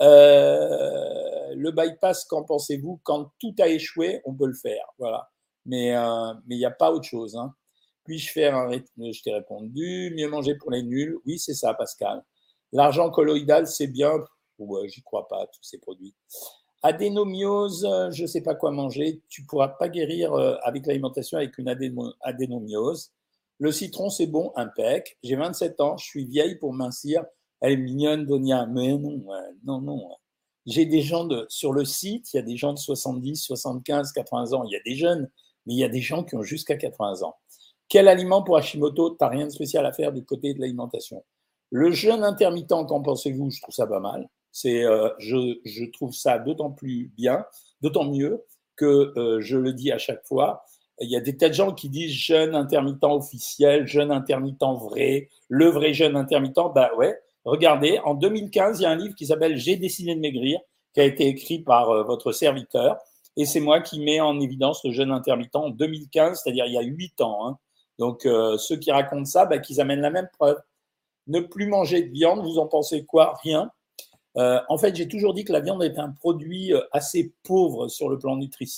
Euh, 0.02 1.35
le 1.54 1.72
bypass, 1.72 2.26
qu'en 2.26 2.44
pensez-vous? 2.44 3.00
Quand 3.04 3.32
tout 3.40 3.56
a 3.60 3.68
échoué, 3.68 4.22
on 4.26 4.34
peut 4.34 4.48
le 4.48 4.54
faire. 4.54 4.86
Voilà. 4.98 5.30
Mais 5.66 5.96
euh, 5.96 6.34
il 6.50 6.58
n'y 6.58 6.66
a 6.66 6.72
pas 6.72 6.92
autre 6.92 7.06
chose. 7.06 7.36
Hein. 7.36 7.54
Puis-je 8.04 8.32
faire 8.32 8.56
un 8.56 8.68
rythme 8.68 9.12
Je 9.12 9.22
t'ai 9.22 9.34
répondu. 9.34 10.14
Mieux 10.16 10.30
manger 10.30 10.56
pour 10.56 10.72
les 10.72 10.84
nuls? 10.84 11.18
Oui, 11.26 11.40
c'est 11.40 11.54
ça, 11.54 11.74
Pascal. 11.74 12.24
L'argent 12.72 13.10
colloïdal, 13.10 13.68
c'est 13.68 13.88
bien. 13.88 14.14
Ouais, 14.60 14.88
j'y 14.88 15.02
crois 15.02 15.28
pas, 15.28 15.48
tous 15.48 15.64
ces 15.64 15.80
produits. 15.80 16.16
Adénomiose, 16.84 17.88
je 18.12 18.22
ne 18.22 18.28
sais 18.28 18.42
pas 18.42 18.54
quoi 18.54 18.72
manger. 18.72 19.22
Tu 19.28 19.42
ne 19.42 19.48
pourras 19.48 19.70
pas 19.70 19.90
guérir 19.90 20.34
euh, 20.34 20.56
avec 20.62 20.86
l'alimentation 20.86 21.38
avec 21.38 21.58
une 21.58 21.68
adénomiose. 22.22 23.12
Le 23.58 23.72
citron, 23.72 24.10
c'est 24.10 24.28
bon, 24.28 24.52
impec. 24.56 25.18
J'ai 25.24 25.36
27 25.36 25.82
ans, 25.82 25.98
je 25.98 26.06
suis 26.06 26.26
vieille 26.26 26.56
pour 26.56 26.74
mincir. 26.74 27.24
Elle 27.62 27.74
est 27.74 27.78
mignonne, 27.78 28.26
Donia. 28.26 28.66
Mais 28.68 28.90
non, 28.90 29.24
non, 29.64 29.82
non. 29.82 30.10
J'ai 30.66 30.86
des 30.86 31.02
gens 31.02 31.26
de, 31.26 31.46
sur 31.50 31.72
le 31.72 31.86
site, 31.86 32.34
il 32.34 32.38
y 32.38 32.40
a 32.40 32.44
des 32.44 32.58
gens 32.58 32.74
de 32.74 32.80
70, 32.80 33.36
75, 33.36 34.12
80 34.12 34.54
ans. 34.54 34.64
Il 34.64 34.72
y 34.72 34.76
a 34.76 34.82
des 34.86 34.96
jeunes, 34.96 35.30
mais 35.66 35.74
il 35.74 35.80
y 35.80 35.84
a 35.84 35.90
des 35.90 36.02
gens 36.02 36.24
qui 36.24 36.36
ont 36.36 36.44
jusqu'à 36.44 36.76
80 36.76 37.22
ans. 37.24 37.36
Quel 37.88 38.08
aliment 38.08 38.42
pour 38.42 38.58
Hashimoto? 38.58 39.12
Tu 39.12 39.18
n'as 39.22 39.30
rien 39.30 39.46
de 39.46 39.52
spécial 39.52 39.86
à 39.86 39.92
faire 39.92 40.12
du 40.12 40.26
côté 40.26 40.54
de 40.54 40.60
l'alimentation. 40.60 41.24
Le 41.72 41.92
jeûne 41.92 42.24
intermittent, 42.24 42.70
qu'en 42.70 43.02
pensez-vous? 43.02 43.52
Je 43.52 43.62
trouve 43.62 43.76
ça 43.76 43.86
pas 43.86 44.00
mal. 44.00 44.28
C'est, 44.52 44.86
euh, 44.86 45.10
je, 45.20 45.60
je, 45.66 45.86
trouve 45.86 46.14
ça 46.14 46.40
d'autant 46.40 46.72
plus 46.72 47.12
bien, 47.16 47.46
d'autant 47.82 48.06
mieux 48.06 48.44
que 48.76 49.14
euh, 49.18 49.42
je 49.42 49.58
le 49.58 49.74
dis 49.74 49.92
à 49.92 49.98
chaque 49.98 50.26
fois. 50.26 50.64
Il 51.02 51.10
y 51.10 51.18
a 51.18 51.20
des 51.20 51.36
tas 51.36 51.50
de 51.50 51.54
gens 51.54 51.74
qui 51.74 51.90
disent 51.90 52.14
jeûne 52.14 52.56
intermittent 52.56 53.04
officiel, 53.04 53.86
jeûne 53.86 54.12
intermittent 54.12 54.64
vrai, 54.80 55.30
le 55.50 55.66
vrai 55.66 55.94
jeûne 55.94 56.16
intermittent. 56.16 56.74
Bah 56.74 56.92
ouais, 56.98 57.20
regardez, 57.46 58.00
en 58.04 58.16
2015, 58.16 58.80
il 58.80 58.84
y 58.84 58.86
a 58.86 58.92
un 58.92 58.96
livre 58.96 59.16
qui 59.16 59.28
s'appelle 59.28 59.58
J'ai 59.58 59.78
décidé 59.78 60.16
de 60.16 60.20
maigrir, 60.20 60.60
qui 60.94 61.02
a 61.02 61.04
été 61.04 61.28
écrit 61.28 61.60
par 61.60 61.90
euh, 61.90 62.04
votre 62.04 62.32
serviteur. 62.32 62.98
Et 63.38 63.46
c'est 63.46 63.60
moi 63.60 63.82
qui 63.82 64.00
mets 64.00 64.20
en 64.20 64.40
évidence 64.40 64.84
le 64.86 64.92
jeûne 64.92 65.12
intermittent 65.12 65.56
en 65.56 65.70
2015, 65.70 66.42
c'est-à-dire 66.42 66.66
il 66.66 66.74
y 66.74 66.78
a 66.78 66.82
huit 66.82 67.20
ans. 67.22 67.48
Hein. 67.48 67.58
Donc, 68.00 68.26
euh, 68.26 68.58
ceux 68.58 68.78
qui 68.78 68.92
racontent 68.92 69.26
ça, 69.26 69.46
bah, 69.46 69.60
qu'ils 69.60 69.82
amènent 69.82 70.02
la 70.02 70.10
même 70.10 70.30
preuve. 70.34 70.58
Ne 71.28 71.40
plus 71.40 71.68
manger 71.68 72.04
de 72.04 72.12
viande, 72.12 72.42
vous 72.42 72.60
en 72.60 72.68
pensez 72.68 73.06
quoi? 73.06 73.36
Rien. 73.44 73.72
Euh, 74.38 74.60
en 74.70 74.78
fait, 74.78 74.96
j'ai 74.96 75.08
toujours 75.08 75.34
dit 75.34 75.44
que 75.44 75.54
la 75.54 75.62
viande 75.62 75.84
est 75.84 75.98
un 75.98 76.12
produit 76.12 76.74
assez 76.92 77.34
pauvre 77.44 77.88
sur 77.88 78.10
le 78.10 78.18
plan 78.20 78.38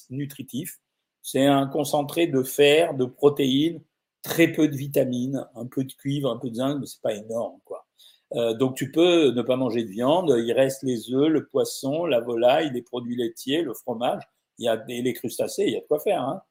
nutritif. 0.10 0.80
C'est 1.22 1.46
un 1.46 1.68
concentré 1.68 2.28
de 2.28 2.42
fer, 2.44 2.94
de 2.94 3.06
protéines, 3.06 3.82
très 4.22 4.52
peu 4.52 4.68
de 4.68 4.76
vitamines, 4.76 5.46
un 5.56 5.66
peu 5.66 5.84
de 5.84 5.94
cuivre, 5.94 6.32
un 6.32 6.38
peu 6.38 6.50
de 6.50 6.56
zinc, 6.56 6.78
mais 6.80 6.86
c'est 6.86 7.02
pas 7.02 7.14
énorme, 7.14 7.60
quoi. 7.66 7.87
Donc 8.32 8.76
tu 8.76 8.92
peux 8.92 9.32
ne 9.32 9.42
pas 9.42 9.56
manger 9.56 9.84
de 9.84 9.90
viande. 9.90 10.36
Il 10.38 10.52
reste 10.52 10.84
les 10.84 11.14
œufs, 11.14 11.30
le 11.30 11.46
poisson, 11.46 12.06
la 12.06 12.20
volaille, 12.20 12.72
les 12.74 12.82
produits 12.82 13.16
laitiers, 13.16 13.62
le 13.62 13.74
fromage. 13.74 14.24
Il 14.60 14.66
y 14.66 14.68
a 14.68 14.84
les 14.88 15.14
crustacés, 15.14 15.66
il 15.68 15.74
y 15.74 15.78
a 15.78 15.82
de 15.82 15.86
quoi 15.86 16.00
faire. 16.00 16.22
Hein 16.22 16.42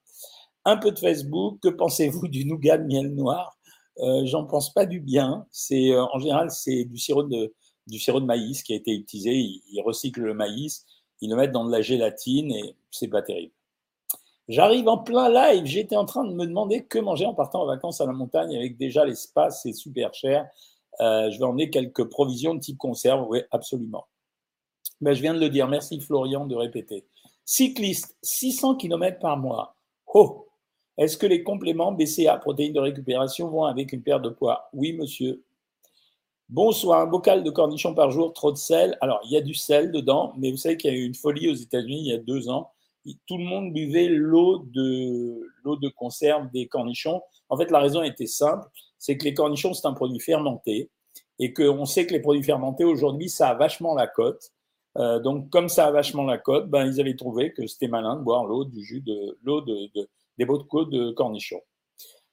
un 0.67 0.77
peu 0.77 0.91
de 0.91 0.99
Facebook. 0.99 1.61
Que 1.63 1.69
pensez-vous 1.69 2.29
du 2.29 2.45
nougat 2.45 2.77
de 2.77 2.85
miel 2.85 3.15
noir? 3.15 3.57
Euh, 3.99 4.27
J'en 4.27 4.45
pense 4.45 4.75
pas 4.75 4.85
du 4.85 5.01
bien. 5.01 5.47
C'est 5.51 5.93
euh, 5.93 6.05
en 6.13 6.19
général 6.19 6.51
c'est 6.51 6.85
du 6.85 6.99
sirop 6.99 7.23
de 7.23 7.55
du 7.87 7.99
sirop 7.99 8.21
de 8.21 8.27
maïs 8.27 8.63
qui 8.63 8.75
a 8.75 8.77
été 8.77 8.93
utilisé. 8.93 9.33
Ils, 9.33 9.81
recyclent 9.81 10.23
le 10.23 10.35
maïs, 10.35 10.85
ils 11.21 11.31
le 11.31 11.37
mettent 11.37 11.53
dans 11.53 11.65
de 11.65 11.71
la 11.71 11.83
gélatine 11.83 12.51
et 12.51 12.75
c'est 12.91 13.09
pas 13.09 13.23
terrible. 13.23 13.53
J'arrive 14.49 14.89
en 14.89 14.99
plein 14.99 15.29
live. 15.29 15.65
J'étais 15.65 15.97
en 15.97 16.05
train 16.05 16.25
de 16.25 16.35
me 16.35 16.47
demander 16.47 16.85
que 16.85 16.99
manger 16.99 17.27
en 17.27 17.35
partant 17.35 17.63
en 17.63 17.67
vacances 17.67 18.01
à 18.01 18.07
la 18.07 18.13
montagne 18.13 18.57
avec 18.57 18.77
déjà 18.77 19.05
l'espace, 19.05 19.63
c'est 19.63 19.73
super 19.73 20.13
cher. 20.15 20.49
Euh, 21.01 21.31
je 21.31 21.39
vais 21.39 21.45
emmener 21.45 21.71
quelques 21.71 22.05
provisions 22.05 22.55
de 22.55 22.61
type 22.61 22.79
conserve. 22.79 23.27
Oui, 23.29 23.41
absolument. 23.51 24.07
Ben, 25.01 25.15
je 25.15 25.21
viens 25.21 25.35
de 25.35 25.41
le 25.41 25.51
dire. 25.51 25.69
Merci 25.69 26.01
Florian 26.01 26.47
de 26.47 26.55
répéter. 26.55 27.07
Cycliste, 27.45 28.17
600 28.23 28.77
km 28.77 29.19
par 29.19 29.37
mois. 29.37 29.77
Oh, 30.13 30.47
est-ce 30.97 31.17
que 31.17 31.27
les 31.27 31.43
compléments 31.43 31.93
BCA, 31.93 32.39
protéines 32.39 32.73
de 32.73 32.81
récupération, 32.81 33.49
vont 33.49 33.65
avec 33.65 33.93
une 33.93 34.03
perte 34.03 34.23
de 34.23 34.31
poids? 34.31 34.69
Oui, 34.73 34.95
monsieur. 34.95 35.45
Bonsoir, 36.49 37.01
un 37.01 37.07
bocal 37.07 37.43
de 37.43 37.51
cornichons 37.51 37.95
par 37.95 38.11
jour, 38.11 38.33
trop 38.33 38.53
de 38.53 38.57
sel. 38.57 38.97
Alors, 39.01 39.21
il 39.25 39.33
y 39.33 39.37
a 39.37 39.41
du 39.41 39.53
sel 39.53 39.93
dedans, 39.93 40.33
mais 40.39 40.51
vous 40.51 40.57
savez 40.57 40.77
qu'il 40.77 40.91
y 40.91 40.95
a 40.95 40.97
eu 40.97 41.05
une 41.05 41.15
folie 41.15 41.51
aux 41.51 41.55
États-Unis 41.55 42.01
il 42.01 42.07
y 42.07 42.13
a 42.13 42.19
deux 42.19 42.49
ans. 42.49 42.71
Tout 43.27 43.37
le 43.37 43.45
monde 43.45 43.73
buvait 43.73 44.09
l'eau 44.09 44.65
de, 44.73 45.41
l'eau 45.63 45.77
de 45.77 45.89
conserve 45.89 46.51
des 46.53 46.67
cornichons. 46.67 47.21
En 47.49 47.57
fait, 47.57 47.71
la 47.71 47.79
raison 47.79 48.03
était 48.03 48.27
simple 48.27 48.67
c'est 48.99 49.17
que 49.17 49.25
les 49.25 49.35
cornichons, 49.35 49.75
c'est 49.75 49.87
un 49.87 49.93
produit 49.93 50.21
fermenté 50.21 50.91
et 51.39 51.53
qu'on 51.53 51.85
sait 51.85 52.07
que 52.07 52.13
les 52.13 52.21
produits 52.21 52.43
fermentés, 52.43 52.85
aujourd'hui, 52.85 53.29
ça 53.29 53.51
a 53.51 53.55
vachement 53.55 53.95
la 53.95 54.07
cote. 54.07 54.53
Euh, 54.97 55.19
donc, 55.21 55.51
comme 55.51 55.69
ça 55.69 55.87
a 55.87 55.91
vachement 55.91 56.25
la 56.25 56.39
cote, 56.39 56.71
ben, 56.71 56.87
ils 56.87 57.01
avaient 57.01 57.17
trouvé 57.17 57.53
que 57.53 57.67
c'était 57.67 57.89
malin 57.89 58.17
de 58.17 58.23
boire 58.23 58.45
l'eau 58.45 58.65
du 58.65 58.83
jus 58.83 59.03
de 59.03 59.39
l'eau 59.43 59.61
de, 59.61 59.91
des 60.39 60.45
de 60.45 60.91
de 60.91 61.11
cornichons. 61.13 61.61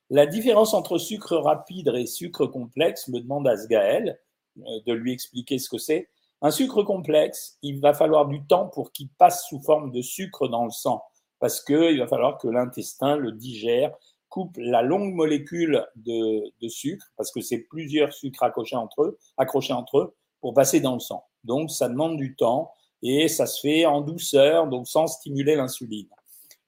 La 0.10 0.26
différence 0.26 0.74
entre 0.74 0.98
sucre 0.98 1.36
rapide 1.38 1.92
et 1.96 2.06
sucre 2.06 2.46
complexe 2.46 3.08
me 3.10 3.20
demande 3.20 3.48
à 3.48 3.58
Sgaël 3.58 4.20
euh, 4.58 4.62
de 4.86 4.94
lui 4.94 5.12
expliquer 5.12 5.58
ce 5.58 5.70
que 5.70 5.78
c'est. 5.78 6.10
Un 6.42 6.52
sucre 6.52 6.84
complexe, 6.84 7.58
il 7.62 7.80
va 7.80 7.94
falloir 7.94 8.28
du 8.28 8.46
temps 8.46 8.68
pour 8.68 8.92
qu'il 8.92 9.10
passe 9.10 9.48
sous 9.48 9.62
forme 9.62 9.92
de 9.92 10.02
sucre 10.02 10.48
dans 10.48 10.66
le 10.66 10.72
sang, 10.72 11.02
parce 11.40 11.64
qu'il 11.64 12.00
va 12.00 12.08
falloir 12.08 12.38
que 12.38 12.48
l'intestin 12.48 13.16
le 13.16 13.32
digère, 13.32 13.92
coupe 14.34 14.58
la 14.58 14.82
longue 14.82 15.14
molécule 15.14 15.86
de, 15.96 16.68
sucre, 16.68 17.06
parce 17.18 17.32
que 17.32 17.40
c'est 17.40 17.60
plusieurs 17.60 18.12
sucres 18.12 18.42
accrochés 18.42 18.76
entre, 18.76 19.04
eux, 19.04 19.20
accrochés 19.38 19.74
entre 19.74 20.00
eux, 20.00 20.16
pour 20.42 20.56
passer 20.56 20.80
dans 20.80 20.96
le 20.96 21.00
sang. 21.00 21.24
Donc 21.44 21.70
ça 21.70 21.88
demande 21.88 22.18
du 22.18 22.36
temps 22.36 22.72
et 23.04 23.28
ça 23.28 23.46
se 23.46 23.60
fait 23.62 23.86
en 23.86 24.02
douceur, 24.02 24.68
donc 24.68 24.88
sans 24.88 25.06
stimuler 25.06 25.56
l'insuline. 25.56 26.08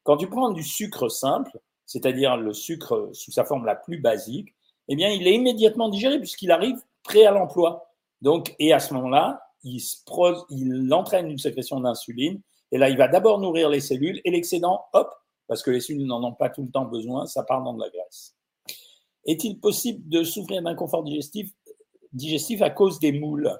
Quand 0.03 0.15
tu 0.15 0.27
prends 0.27 0.51
du 0.51 0.61
sucre 0.61 1.09
simple, 1.09 1.59
c'est-à-dire 1.87 2.37
le 2.37 2.53
sucre 2.53 3.09
sous 3.13 3.31
sa 3.31 3.45
forme 3.45 3.65
la 3.65 3.75
plus 3.75 3.97
basique, 3.97 4.53
eh 4.87 4.95
bien, 4.95 5.09
il 5.09 5.27
est 5.27 5.33
immédiatement 5.33 5.89
digéré 5.89 6.19
puisqu'il 6.19 6.51
arrive 6.51 6.77
prêt 7.01 7.25
à 7.25 7.31
l'emploi. 7.31 7.89
Donc, 8.21 8.53
et 8.59 8.73
à 8.73 8.79
ce 8.79 8.93
moment-là, 8.93 9.41
il, 9.63 9.81
il 10.51 10.93
entraîne 10.93 11.31
une 11.31 11.39
sécrétion 11.39 11.79
d'insuline. 11.79 12.41
Et 12.71 12.77
là, 12.77 12.89
il 12.89 12.97
va 12.97 13.07
d'abord 13.07 13.39
nourrir 13.39 13.69
les 13.69 13.79
cellules 13.79 14.21
et 14.23 14.29
l'excédent, 14.29 14.85
hop, 14.93 15.11
parce 15.47 15.61
que 15.63 15.71
les 15.71 15.79
cellules 15.79 16.05
n'en 16.05 16.23
ont 16.23 16.33
pas 16.33 16.49
tout 16.49 16.63
le 16.63 16.69
temps 16.69 16.85
besoin, 16.85 17.25
ça 17.25 17.43
part 17.43 17.63
dans 17.63 17.73
de 17.73 17.81
la 17.81 17.89
graisse. 17.89 18.35
Est-il 19.25 19.59
possible 19.59 20.07
de 20.07 20.23
souffrir 20.23 20.61
d'un 20.61 20.75
confort 20.75 21.03
digestif, 21.03 22.61
à 22.61 22.69
cause 22.69 22.99
des 22.99 23.11
moules 23.11 23.51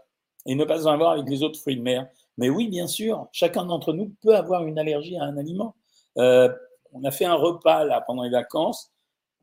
et 0.45 0.55
ne 0.55 0.63
pas 0.63 0.87
en 0.87 0.91
avoir 0.91 1.11
avec 1.11 1.27
les 1.27 1.41
autres 1.43 1.59
fruits 1.59 1.77
de 1.77 1.81
mer? 1.81 2.07
Mais 2.37 2.49
oui, 2.49 2.67
bien 2.67 2.87
sûr, 2.87 3.27
chacun 3.31 3.65
d'entre 3.65 3.93
nous 3.93 4.13
peut 4.21 4.35
avoir 4.35 4.65
une 4.65 4.77
allergie 4.77 5.17
à 5.17 5.23
un 5.23 5.37
aliment. 5.37 5.75
Euh, 6.17 6.53
on 6.93 7.03
a 7.03 7.11
fait 7.11 7.25
un 7.25 7.35
repas 7.35 7.83
là 7.83 8.01
pendant 8.01 8.23
les 8.23 8.29
vacances. 8.29 8.91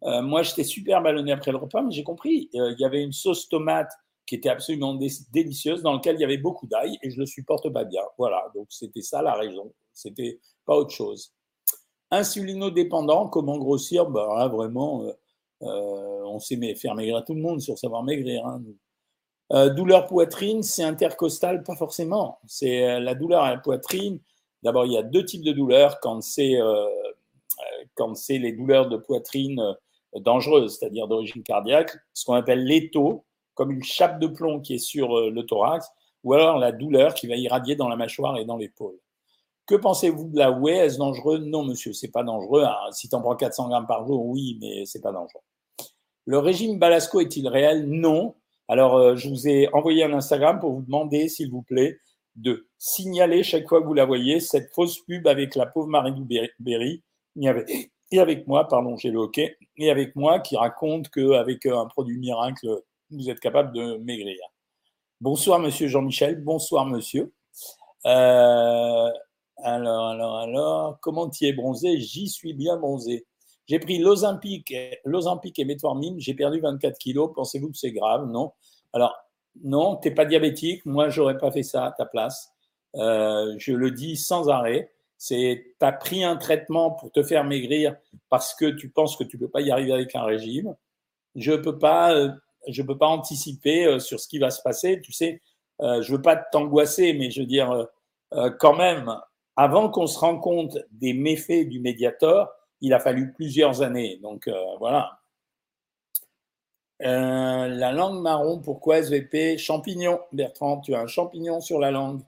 Euh, 0.04 0.22
moi, 0.22 0.42
j'étais 0.42 0.64
super 0.64 1.02
ballonné 1.02 1.32
après 1.32 1.52
le 1.52 1.58
repas, 1.58 1.82
mais 1.82 1.92
j'ai 1.92 2.02
compris. 2.02 2.50
Euh, 2.54 2.72
il 2.72 2.80
y 2.80 2.84
avait 2.84 3.02
une 3.02 3.12
sauce 3.12 3.48
tomate 3.48 3.90
qui 4.26 4.36
était 4.36 4.48
absolument 4.48 4.94
délicieuse, 5.32 5.82
dans 5.82 5.94
laquelle 5.94 6.16
il 6.16 6.20
y 6.20 6.24
avait 6.24 6.38
beaucoup 6.38 6.66
d'ail, 6.66 6.96
et 7.02 7.10
je 7.10 7.18
le 7.18 7.26
supporte 7.26 7.68
pas 7.70 7.84
bien. 7.84 8.02
Voilà, 8.18 8.50
donc 8.54 8.66
c'était 8.70 9.02
ça 9.02 9.20
la 9.20 9.34
raison. 9.34 9.72
C'était 9.92 10.40
pas 10.64 10.76
autre 10.76 10.92
chose. 10.92 11.32
Insulinodépendant, 12.12 13.26
comment 13.28 13.58
grossir? 13.58 14.06
Bah, 14.06 14.48
Vraiment, 14.48 15.04
on 15.60 16.38
sait 16.38 16.74
faire 16.76 16.94
maigrir 16.94 17.24
tout 17.24 17.34
le 17.34 17.40
monde 17.40 17.60
sur 17.60 17.76
savoir 17.76 18.04
maigrir. 18.04 18.46
Hein, 18.46 19.70
douleur 19.70 20.06
poitrine, 20.06 20.62
c'est 20.62 20.84
intercostal, 20.84 21.64
pas 21.64 21.74
forcément. 21.74 22.38
C'est 22.46 23.00
la 23.00 23.14
douleur 23.14 23.42
à 23.42 23.50
la 23.50 23.58
poitrine. 23.58 24.20
D'abord, 24.62 24.86
il 24.86 24.92
y 24.92 24.98
a 24.98 25.02
deux 25.02 25.24
types 25.24 25.42
de 25.42 25.52
douleurs 25.52 25.98
quand 26.00 26.20
c'est 26.20 26.60
euh, 26.60 27.84
quand 27.94 28.14
c'est 28.14 28.38
les 28.38 28.52
douleurs 28.52 28.88
de 28.88 28.96
poitrine 28.96 29.60
euh, 29.60 30.20
dangereuses, 30.20 30.78
c'est-à-dire 30.78 31.08
d'origine 31.08 31.42
cardiaque, 31.42 31.96
ce 32.14 32.24
qu'on 32.24 32.34
appelle 32.34 32.64
l'étau, 32.64 33.24
comme 33.54 33.70
une 33.70 33.82
chape 33.82 34.20
de 34.20 34.26
plomb 34.26 34.60
qui 34.60 34.74
est 34.74 34.78
sur 34.78 35.18
euh, 35.18 35.30
le 35.30 35.44
thorax, 35.44 35.86
ou 36.24 36.34
alors 36.34 36.58
la 36.58 36.72
douleur 36.72 37.14
qui 37.14 37.26
va 37.26 37.36
irradier 37.36 37.76
dans 37.76 37.88
la 37.88 37.96
mâchoire 37.96 38.36
et 38.38 38.44
dans 38.44 38.56
l'épaule. 38.56 38.98
Que 39.66 39.74
pensez-vous 39.74 40.28
de 40.28 40.38
la 40.38 40.50
whey? 40.50 40.76
Est-ce 40.76 40.98
dangereux? 40.98 41.38
Non, 41.38 41.64
monsieur, 41.64 41.92
c'est 41.92 42.10
pas 42.10 42.22
dangereux. 42.22 42.62
Ah, 42.64 42.88
si 42.92 43.08
tu 43.08 43.14
en 43.14 43.20
prends 43.20 43.36
400 43.36 43.68
grammes 43.68 43.86
par 43.86 44.06
jour, 44.06 44.26
oui, 44.26 44.58
mais 44.60 44.84
c'est 44.86 45.00
pas 45.00 45.12
dangereux. 45.12 45.42
Le 46.26 46.38
régime 46.38 46.78
Balasco 46.78 47.20
est-il 47.20 47.48
réel? 47.48 47.88
Non. 47.88 48.34
Alors, 48.68 49.16
je 49.16 49.28
vous 49.28 49.48
ai 49.48 49.68
envoyé 49.72 50.04
un 50.04 50.12
Instagram 50.12 50.58
pour 50.58 50.72
vous 50.72 50.82
demander, 50.82 51.28
s'il 51.28 51.50
vous 51.50 51.62
plaît, 51.62 51.98
de 52.36 52.66
signaler 52.78 53.42
chaque 53.42 53.68
fois 53.68 53.80
que 53.80 53.86
vous 53.86 53.94
la 53.94 54.04
voyez 54.04 54.40
cette 54.40 54.72
fausse 54.74 54.98
pub 55.00 55.26
avec 55.26 55.54
la 55.54 55.66
pauvre 55.66 55.88
Marie 55.88 56.14
Berry 56.58 57.02
et 58.10 58.18
avec 58.20 58.46
moi, 58.46 58.68
pardon, 58.68 58.96
j'ai 58.96 59.10
le 59.10 59.18
hockey, 59.18 59.56
et 59.76 59.90
avec 59.90 60.14
moi 60.16 60.40
qui 60.40 60.56
raconte 60.56 61.08
qu'avec 61.08 61.64
un 61.66 61.86
produit 61.86 62.18
miracle, 62.18 62.82
vous 63.10 63.30
êtes 63.30 63.40
capable 63.40 63.72
de 63.72 63.96
maigrir. 63.98 64.38
Bonsoir, 65.20 65.58
monsieur 65.58 65.88
Jean-Michel. 65.88 66.42
Bonsoir, 66.42 66.84
monsieur. 66.84 67.32
Euh, 68.06 69.10
alors, 69.62 70.08
alors, 70.08 70.36
alors, 70.38 70.98
comment 71.00 71.28
tu 71.28 71.46
es 71.46 71.52
bronzé? 71.52 71.98
J'y 71.98 72.28
suis 72.28 72.52
bien 72.52 72.76
bronzé. 72.76 73.26
J'ai 73.66 73.78
pris 73.78 73.98
l'Ozempic 73.98 74.70
et 74.72 75.64
Metformine, 75.64 76.18
j'ai 76.18 76.34
perdu 76.34 76.60
24 76.60 76.98
kilos. 76.98 77.30
Pensez-vous 77.34 77.70
que 77.70 77.76
c'est 77.76 77.92
grave? 77.92 78.26
Non. 78.26 78.52
Alors, 78.92 79.16
non, 79.62 79.96
tu 79.96 80.08
n'es 80.08 80.14
pas 80.14 80.24
diabétique. 80.24 80.84
Moi, 80.84 81.08
j'aurais 81.08 81.38
pas 81.38 81.50
fait 81.50 81.62
ça 81.62 81.86
à 81.86 81.92
ta 81.92 82.06
place. 82.06 82.52
Euh, 82.96 83.54
je 83.58 83.72
le 83.72 83.90
dis 83.90 84.16
sans 84.16 84.48
arrêt. 84.48 84.92
C'est, 85.16 85.74
as 85.80 85.92
pris 85.92 86.24
un 86.24 86.36
traitement 86.36 86.90
pour 86.90 87.12
te 87.12 87.22
faire 87.22 87.44
maigrir 87.44 87.94
parce 88.28 88.54
que 88.54 88.66
tu 88.66 88.88
penses 88.90 89.16
que 89.16 89.24
tu 89.24 89.38
peux 89.38 89.48
pas 89.48 89.60
y 89.60 89.70
arriver 89.70 89.92
avec 89.92 90.14
un 90.16 90.24
régime. 90.24 90.74
Je 91.36 91.52
peux 91.52 91.78
pas, 91.78 92.12
euh, 92.14 92.30
je 92.66 92.82
peux 92.82 92.98
pas 92.98 93.06
anticiper 93.06 93.86
euh, 93.86 94.00
sur 94.00 94.18
ce 94.18 94.26
qui 94.26 94.38
va 94.38 94.50
se 94.50 94.60
passer. 94.62 95.00
Tu 95.00 95.12
sais, 95.12 95.40
je 95.80 96.12
veux 96.12 96.22
pas 96.22 96.36
t'angoisser, 96.36 97.12
mais 97.12 97.30
je 97.32 97.40
veux 97.40 97.46
dire, 97.46 97.88
quand 98.60 98.76
même, 98.76 99.12
avant 99.56 99.90
qu'on 99.90 100.06
se 100.06 100.18
rende 100.18 100.40
compte 100.40 100.78
des 100.90 101.12
méfaits 101.12 101.68
du 101.68 101.80
Mediator, 101.80 102.48
il 102.80 102.94
a 102.94 102.98
fallu 102.98 103.32
plusieurs 103.32 103.82
années. 103.82 104.18
Donc 104.22 104.50
voilà. 104.78 105.18
la 107.00 107.92
langue 107.92 108.20
marron, 108.20 108.60
pourquoi 108.60 108.98
SVP 108.98 109.58
Champignon, 109.58 110.20
Bertrand, 110.32 110.80
tu 110.80 110.94
as 110.94 111.00
un 111.00 111.06
champignon 111.06 111.60
sur 111.60 111.78
la 111.78 111.90
langue. 111.90 112.22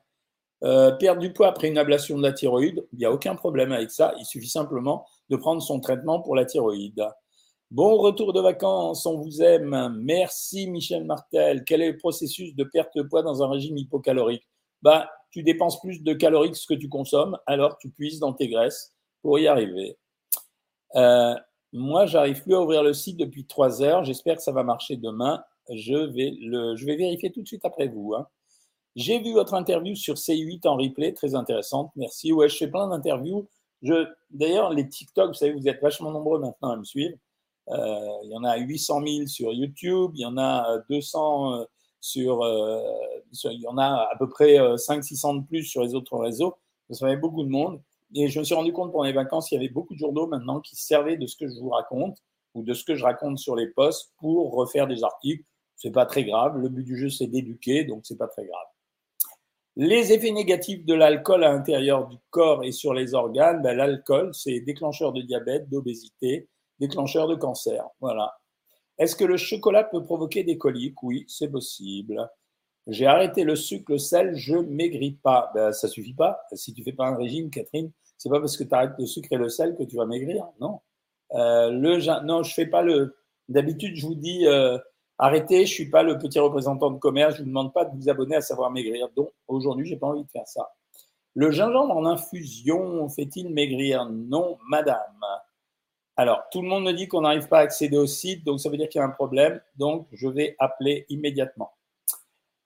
Euh, 0.65 0.93
perdre 0.93 1.21
du 1.21 1.31
poids 1.31 1.49
après 1.49 1.69
une 1.69 1.77
ablation 1.77 2.17
de 2.17 2.23
la 2.23 2.33
thyroïde, 2.33 2.87
il 2.93 2.99
n'y 2.99 3.05
a 3.05 3.13
aucun 3.13 3.35
problème 3.35 3.71
avec 3.73 3.91
ça. 3.91 4.15
Il 4.19 4.25
suffit 4.25 4.49
simplement 4.49 5.05
de 5.29 5.37
prendre 5.37 5.61
son 5.61 5.79
traitement 5.79 6.21
pour 6.21 6.35
la 6.35 6.47
thyroïde. 6.47 7.07
Bon 7.71 7.97
retour 7.97 8.33
de 8.33 8.41
vacances, 8.41 9.05
on 9.05 9.19
vous 9.19 9.43
aime. 9.43 9.95
Merci 10.01 10.71
Michel 10.71 11.05
Martel. 11.05 11.65
Quel 11.65 11.83
est 11.83 11.91
le 11.93 11.99
processus 11.99 12.55
de 12.55 12.65
perte 12.65 12.97
de 12.97 13.03
poids 13.03 13.23
dans 13.23 13.43
un 13.43 13.49
régime 13.51 13.77
hypocalorique? 13.77 14.49
Bah, 14.81 15.11
Tu 15.35 15.42
dépenses 15.42 15.81
plus 15.81 16.01
de 16.01 16.12
calories 16.12 16.53
que 16.53 16.57
ce 16.57 16.64
que 16.64 16.75
tu 16.75 16.88
consommes, 16.88 17.37
alors 17.47 17.77
tu 17.79 17.90
puisses 17.90 18.20
dans 18.20 18.33
tes 18.33 18.47
graisses 18.47 18.94
pour 19.20 19.37
y 19.40 19.49
arriver. 19.49 19.99
Euh, 20.94 21.35
moi, 21.73 22.07
j'arrive 22.07 22.40
plus 22.40 22.55
à 22.55 22.61
ouvrir 22.61 22.85
le 22.85 22.92
site 22.92 23.16
depuis 23.16 23.44
trois 23.44 23.83
heures. 23.83 24.05
J'espère 24.05 24.37
que 24.37 24.42
ça 24.42 24.53
va 24.53 24.62
marcher 24.62 24.97
demain. 24.97 25.42
Je 25.68 25.97
vais, 25.97 26.37
le, 26.40 26.77
je 26.77 26.87
vais 26.87 26.94
vérifier 26.94 27.33
tout 27.33 27.42
de 27.42 27.49
suite 27.49 27.64
après 27.64 27.88
vous. 27.88 28.14
Hein. 28.14 28.29
J'ai 28.94 29.18
vu 29.18 29.33
votre 29.33 29.55
interview 29.55 29.97
sur 29.97 30.14
C8 30.14 30.68
en 30.68 30.77
replay, 30.77 31.12
très 31.12 31.35
intéressante. 31.35 31.90
Merci. 31.97 32.33
Ouais, 32.33 32.49
je 32.49 32.57
fais 32.57 32.68
plein 32.68 32.87
d'interviews. 32.87 33.49
Je, 33.83 34.07
d'ailleurs, 34.31 34.70
les 34.70 34.88
TikTok, 34.88 35.31
vous 35.31 35.35
savez, 35.35 35.53
vous 35.53 35.66
êtes 35.66 35.83
vachement 35.83 36.12
nombreux 36.12 36.38
maintenant 36.38 36.70
à 36.70 36.77
me 36.77 36.85
suivre. 36.85 37.16
Euh, 37.70 38.09
il 38.23 38.31
y 38.31 38.37
en 38.37 38.44
a 38.44 38.57
800 38.57 39.03
000 39.05 39.27
sur 39.27 39.53
YouTube, 39.53 40.12
il 40.14 40.20
y 40.20 40.27
en 40.27 40.38
a 40.38 40.79
200 40.88 41.55
euh, 41.55 41.64
euh, 42.17 42.81
sur 43.33 43.51
il 43.51 43.61
y 43.61 43.67
en 43.67 43.79
a 43.79 44.09
à 44.12 44.17
peu 44.19 44.29
près 44.29 44.57
500-600 44.57 45.40
de 45.40 45.47
plus 45.47 45.64
sur 45.64 45.83
les 45.83 45.95
autres 45.95 46.19
réseaux. 46.19 46.57
Ça 46.90 47.09
fait 47.09 47.17
beaucoup 47.17 47.45
de 47.45 47.49
monde. 47.49 47.81
Et 48.14 48.29
je 48.29 48.38
me 48.38 48.45
suis 48.45 48.55
rendu 48.55 48.73
compte 48.73 48.93
pendant 48.93 49.05
les 49.05 49.12
vacances, 49.12 49.51
il 49.51 49.55
y 49.55 49.59
avait 49.59 49.69
beaucoup 49.69 49.95
de 49.95 49.99
journaux 49.99 50.27
maintenant 50.27 50.61
qui 50.61 50.77
servaient 50.77 51.17
de 51.17 51.27
ce 51.27 51.37
que 51.37 51.49
je 51.49 51.59
vous 51.59 51.71
raconte 51.71 52.19
ou 52.55 52.62
de 52.62 52.73
ce 52.73 52.85
que 52.85 52.95
je 52.95 53.03
raconte 53.03 53.38
sur 53.38 53.57
les 53.57 53.67
posts 53.67 54.12
pour 54.19 54.55
refaire 54.55 54.87
des 54.87 55.03
articles. 55.03 55.45
C'est 55.75 55.90
pas 55.90 56.07
très 56.07 56.25
grave. 56.25 56.57
Le 56.59 56.69
but 56.69 56.85
du 56.85 56.97
jeu, 56.97 57.11
c'est 57.11 57.27
d'éduquer, 57.27 57.85
donc 57.85 58.03
c'est 58.05 58.17
pas 58.17 58.29
très 58.29 58.45
grave. 58.45 58.67
Les 59.77 60.12
effets 60.12 60.31
négatifs 60.31 60.85
de 60.85 60.95
l'alcool 60.95 61.43
à 61.43 61.53
l'intérieur 61.53 62.07
du 62.07 62.17
corps 62.31 62.62
et 62.62 62.71
sur 62.71 62.95
les 62.95 63.14
organes, 63.14 63.61
ben, 63.61 63.77
l'alcool, 63.77 64.33
c'est 64.33 64.61
déclencheur 64.61 65.12
de 65.12 65.21
diabète, 65.21 65.69
d'obésité, 65.69 66.49
déclencheur 66.79 67.27
de 67.27 67.35
cancer. 67.35 67.85
Voilà. 68.01 68.37
Est-ce 68.99 69.17
que 69.17 69.25
le 69.25 69.37
chocolat 69.37 69.85
peut 69.85 70.03
provoquer 70.03 70.45
des 70.45 70.59
coliques? 70.59 71.03
Oui, 71.03 71.25
c'est 71.29 71.51
possible. 71.51 72.29
J'ai 72.87 73.07
arrêté 73.07 73.45
le 73.45 73.57
sucre, 73.57 73.93
le 73.93 73.99
sel, 73.99 74.35
je 74.37 74.57
maigris 74.57 75.19
pas. 75.23 75.51
Ben, 75.55 75.73
ça 75.73 75.89
suffit 75.89 76.15
pas. 76.15 76.41
Si 76.53 76.75
tu 76.75 76.83
fais 76.83 76.93
pas 76.93 77.07
un 77.07 77.17
régime, 77.17 77.51
Catherine, 77.51 77.91
c'est 78.19 78.29
pas 78.29 78.41
parce 78.41 78.57
que 78.57 78.65
tu 78.65 78.75
arrêtes 78.75 78.95
le 78.99 79.07
sucre 79.07 79.33
et 79.33 79.37
le 79.37 79.49
sel 79.49 79.75
que 79.77 79.83
tu 79.83 79.97
vas 79.97 80.07
maigrir. 80.07 80.45
Non. 80.61 80.81
Euh, 81.33 81.71
le, 81.71 82.25
non, 82.25 82.43
je 82.43 82.55
fais 82.55 82.67
pas 82.67 82.83
le. 82.83 83.17
D'habitude, 83.49 83.97
je 83.97 84.07
vous 84.07 84.15
dis, 84.15 84.47
euh, 84.47 84.79
Arrêtez, 85.19 85.65
je 85.65 85.73
suis 85.73 85.91
pas 85.91 86.03
le 86.03 86.19
petit 86.19 86.41
représentant 86.41 86.91
de 86.91 86.99
commerce, 86.99 87.37
je 87.37 87.41
ne 87.41 87.45
vous 87.45 87.51
demande 87.51 87.73
pas 87.73 87.85
de 87.85 87.97
vous 87.97 88.09
abonner 88.09 88.35
à 88.35 88.41
Savoir 88.41 88.71
Maigrir. 88.73 89.09
Donc 89.15 89.31
aujourd'hui, 89.47 89.87
je 89.87 89.93
n'ai 89.93 89.99
pas 89.99 90.09
envie 90.09 90.25
de 90.25 90.31
faire 90.31 90.47
ça. 90.47 90.73
Le 91.35 91.51
gingembre 91.53 91.97
en 91.97 92.05
infusion 92.05 93.09
fait-il 93.09 93.53
maigrir? 93.53 94.07
Non, 94.11 94.59
madame. 94.69 95.25
Alors, 96.16 96.44
tout 96.53 96.62
le 96.62 96.68
monde 96.68 96.85
me 96.85 96.92
dit 96.92 97.09
qu'on 97.09 97.22
n'arrive 97.22 97.48
pas 97.48 97.59
à 97.59 97.62
accéder 97.62 97.96
au 97.96 98.07
site, 98.07 98.44
donc 98.44 98.61
ça 98.61 98.70
veut 98.70 98.77
dire 98.77 98.88
qu'il 98.88 99.00
y 99.00 99.03
a 99.03 99.07
un 99.07 99.11
problème. 99.11 99.61
Donc, 99.77 100.07
je 100.12 100.29
vais 100.29 100.55
appeler 100.59 101.07
immédiatement. 101.09 101.72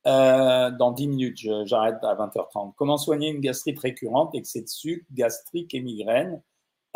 Euh, 0.07 0.71
dans 0.71 0.93
10 0.93 1.09
minutes, 1.09 1.39
j'arrête 1.65 2.03
à 2.03 2.15
20h30. 2.15 2.75
Comment 2.77 2.97
soigner 2.99 3.29
une 3.29 3.41
gastrite 3.41 3.79
récurrente, 3.79 4.35
excès 4.35 4.63
de 4.63 4.69
sucre, 4.69 5.05
gastrique 5.13 5.75
et 5.75 5.81
migraine? 5.81 6.43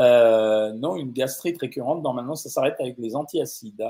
Euh, 0.01 0.73
Non, 0.73 0.97
une 0.97 1.13
gastrite 1.13 1.59
récurrente, 1.61 2.03
normalement, 2.03 2.37
ça 2.37 2.49
s'arrête 2.51 2.77
avec 2.81 2.99
les 2.99 3.17
antiacides. 3.17 3.85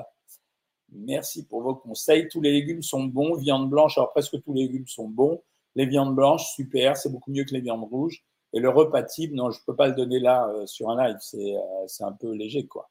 Merci 0.92 1.46
pour 1.46 1.62
vos 1.62 1.74
conseils. 1.74 2.28
Tous 2.28 2.40
les 2.40 2.52
légumes 2.52 2.82
sont 2.82 3.04
bons. 3.04 3.36
Viande 3.36 3.70
blanche, 3.70 3.96
alors 3.98 4.12
presque 4.12 4.40
tous 4.42 4.52
les 4.52 4.62
légumes 4.62 4.86
sont 4.86 5.08
bons. 5.08 5.42
Les 5.74 5.86
viandes 5.86 6.14
blanches, 6.14 6.52
super, 6.54 6.96
c'est 6.96 7.10
beaucoup 7.10 7.30
mieux 7.30 7.44
que 7.44 7.54
les 7.54 7.60
viandes 7.60 7.84
rouges. 7.90 8.24
Et 8.52 8.60
le 8.60 8.68
repas 8.68 9.02
type, 9.02 9.32
non, 9.32 9.50
je 9.50 9.60
ne 9.60 9.64
peux 9.64 9.74
pas 9.74 9.88
le 9.88 9.94
donner 9.94 10.18
là 10.18 10.46
euh, 10.48 10.66
sur 10.66 10.90
un 10.90 11.06
live, 11.06 11.16
euh, 11.34 11.58
c'est 11.86 12.04
un 12.04 12.12
peu 12.12 12.32
léger. 12.32 12.66
quoi. 12.66 12.90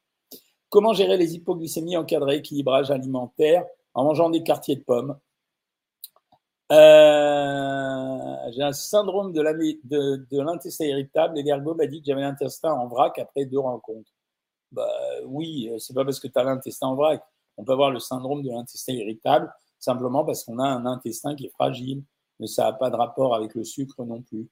Comment 0.68 0.92
gérer 0.92 1.16
les 1.16 1.34
hypoglycémies 1.34 1.96
en 1.96 2.04
cas 2.04 2.18
de 2.18 2.24
rééquilibrage 2.24 2.90
alimentaire 2.90 3.64
en 3.94 4.04
mangeant 4.04 4.30
des 4.30 4.42
quartiers 4.42 4.76
de 4.76 4.82
pommes? 4.82 5.18
Euh, 6.72 8.50
J'ai 8.52 8.62
un 8.62 8.72
syndrome 8.72 9.32
de 9.32 10.40
l'intestin 10.40 10.86
irritable 10.86 11.38
et 11.38 11.42
l'ergo 11.42 11.74
m'a 11.74 11.86
dit 11.86 12.00
que 12.00 12.06
j'avais 12.06 12.22
l'intestin 12.22 12.72
en 12.72 12.86
vrac 12.88 13.18
après 13.18 13.44
deux 13.44 13.58
rencontres. 13.58 14.10
Bah, 14.72 14.88
oui, 15.26 15.70
c'est 15.78 15.94
pas 15.94 16.04
parce 16.04 16.18
que 16.18 16.28
tu 16.28 16.38
as 16.38 16.44
l'intestin 16.44 16.88
en 16.88 16.94
vrac. 16.94 17.22
On 17.58 17.64
peut 17.64 17.72
avoir 17.72 17.90
le 17.90 17.98
syndrome 17.98 18.42
de 18.42 18.50
l'intestin 18.50 18.94
irritable 18.94 19.52
simplement 19.82 20.24
parce 20.24 20.44
qu'on 20.44 20.58
a 20.58 20.66
un 20.66 20.86
intestin 20.86 21.34
qui 21.34 21.46
est 21.46 21.50
fragile, 21.50 22.04
mais 22.38 22.46
ça 22.46 22.64
n'a 22.64 22.72
pas 22.72 22.88
de 22.88 22.96
rapport 22.96 23.34
avec 23.34 23.54
le 23.54 23.64
sucre 23.64 24.04
non 24.04 24.22
plus. 24.22 24.48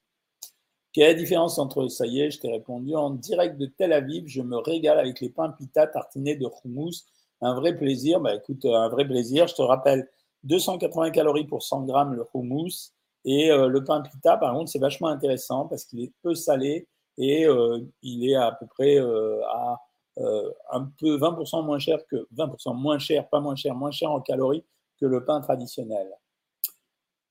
Quelle 0.92 1.05
est 1.05 1.12
la 1.12 1.18
différence 1.18 1.59
entre, 1.59 1.88
ça 1.88 2.07
y 2.07 2.20
est, 2.20 2.31
je 2.31 2.40
t'ai 2.40 2.50
répondu, 2.50 2.94
en 2.96 3.11
direct 3.11 3.59
de 3.59 3.66
Tel 3.66 3.92
Aviv, 3.92 4.24
je 4.26 4.42
me 4.42 4.57
régale 4.57 4.98
avec 4.98 5.20
les 5.20 5.31
pains 5.31 5.50
pita 5.50 5.87
tartinés 5.87 6.37
de 6.37 6.46
houmous. 6.64 7.05
Un 7.40 7.55
vrai 7.55 7.76
plaisir, 7.76 8.20
bah 8.20 8.35
écoute, 8.35 8.64
un 8.64 8.88
vrai 8.88 9.07
plaisir. 9.07 9.46
Je 9.46 9.55
te 9.55 9.62
rappelle, 9.62 10.09
280 10.44 11.11
calories 11.11 11.46
pour 11.46 11.62
100 11.62 11.83
grammes 11.85 12.14
le 12.14 12.24
houmous. 12.35 12.92
Et 13.24 13.50
euh, 13.50 13.68
le 13.68 13.85
pain 13.85 14.00
pita, 14.03 14.37
par 14.37 14.53
contre, 14.55 14.70
c'est 14.70 14.79
vachement 14.79 15.09
intéressant 15.09 15.66
parce 15.66 15.85
qu'il 15.85 16.00
est 16.03 16.12
peu 16.22 16.35
salé 16.35 16.88
et 17.18 17.46
euh, 17.46 17.81
il 18.03 18.29
est 18.29 18.35
à 18.35 18.53
peu 18.53 18.66
près 18.66 18.98
euh, 18.98 19.40
à 19.46 19.81
euh, 20.18 20.50
un 20.72 20.90
peu 20.98 21.18
20% 21.18 21.64
moins 21.64 21.79
cher 21.79 21.98
que 22.11 22.26
20% 22.35 22.74
moins 22.74 22.98
cher, 22.98 23.29
pas 23.29 23.40
moins 23.40 23.55
cher, 23.57 23.74
moins 23.74 23.90
cher 23.90 24.11
en 24.11 24.20
calories 24.20 24.64
que 25.00 25.07
le 25.07 25.24
pain 25.24 25.40
traditionnel. 25.40 26.09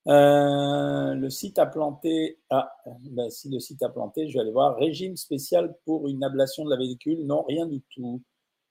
Euh, 0.09 1.13
le 1.13 1.29
site 1.29 1.59
a 1.59 1.67
planté. 1.67 2.39
Ah, 2.49 2.71
ben, 3.11 3.29
si 3.29 3.49
le 3.49 3.59
site 3.59 3.83
a 3.83 3.89
planté, 3.89 4.27
je 4.27 4.33
vais 4.33 4.39
aller 4.39 4.51
voir. 4.51 4.75
Régime 4.77 5.15
spécial 5.15 5.75
pour 5.85 6.07
une 6.07 6.23
ablation 6.23 6.65
de 6.65 6.71
la 6.71 6.77
vésicule 6.77 7.25
Non, 7.25 7.43
rien 7.43 7.67
du 7.67 7.81
tout. 7.93 8.21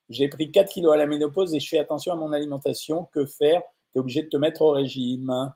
J'ai 0.08 0.28
pris 0.28 0.50
4 0.50 0.70
kilos 0.72 0.92
à 0.94 0.96
la 0.96 1.06
ménopause 1.06 1.54
et 1.54 1.60
je 1.60 1.68
fais 1.68 1.78
attention 1.78 2.12
à 2.12 2.16
mon 2.16 2.32
alimentation. 2.32 3.08
Que 3.12 3.24
faire? 3.24 3.62
Tu 3.92 3.98
es 3.98 4.00
obligé 4.00 4.22
de 4.22 4.28
te 4.28 4.36
mettre 4.36 4.62
au 4.62 4.70
régime. 4.72 5.52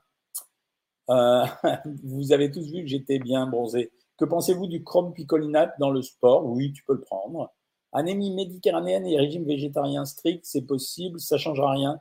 Euh, 1.11 1.45
vous 2.05 2.33
avez 2.33 2.51
tous 2.51 2.71
vu 2.71 2.83
que 2.83 2.89
j'étais 2.89 3.19
bien 3.19 3.47
bronzé. 3.47 3.91
Que 4.19 4.25
pensez-vous 4.25 4.69
du 4.69 4.85
chrome 4.85 5.13
picolinate 5.13 5.75
dans 5.81 5.91
le 5.91 6.03
sport? 6.03 6.47
Oui, 6.47 6.73
tu 6.73 6.85
peux 6.85 6.95
le 6.95 7.01
prendre. 7.01 7.53
Anémie 7.93 8.31
méditerranéenne 8.31 9.07
et 9.07 9.19
régime 9.19 9.45
végétarien 9.45 10.05
strict, 10.05 10.45
c'est 10.45 10.63
possible, 10.63 11.21
ça 11.21 11.37
changera 11.37 11.73
rien. 11.73 12.01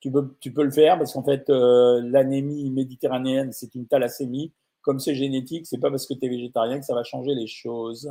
Tu 0.00 0.10
peux, 0.10 0.34
tu 0.40 0.52
peux 0.52 0.64
le 0.64 0.70
faire 0.70 0.98
parce 0.98 1.12
qu'en 1.12 1.22
fait, 1.22 1.48
euh, 1.50 2.00
l'anémie 2.04 2.70
méditerranéenne, 2.70 3.52
c'est 3.52 3.74
une 3.74 3.86
thalassémie. 3.86 4.52
Comme 4.82 4.98
c'est 4.98 5.14
génétique, 5.14 5.66
c'est 5.66 5.78
pas 5.78 5.90
parce 5.90 6.06
que 6.06 6.14
tu 6.14 6.24
es 6.24 6.28
végétarien 6.28 6.78
que 6.78 6.86
ça 6.86 6.94
va 6.94 7.04
changer 7.04 7.34
les 7.34 7.46
choses. 7.46 8.10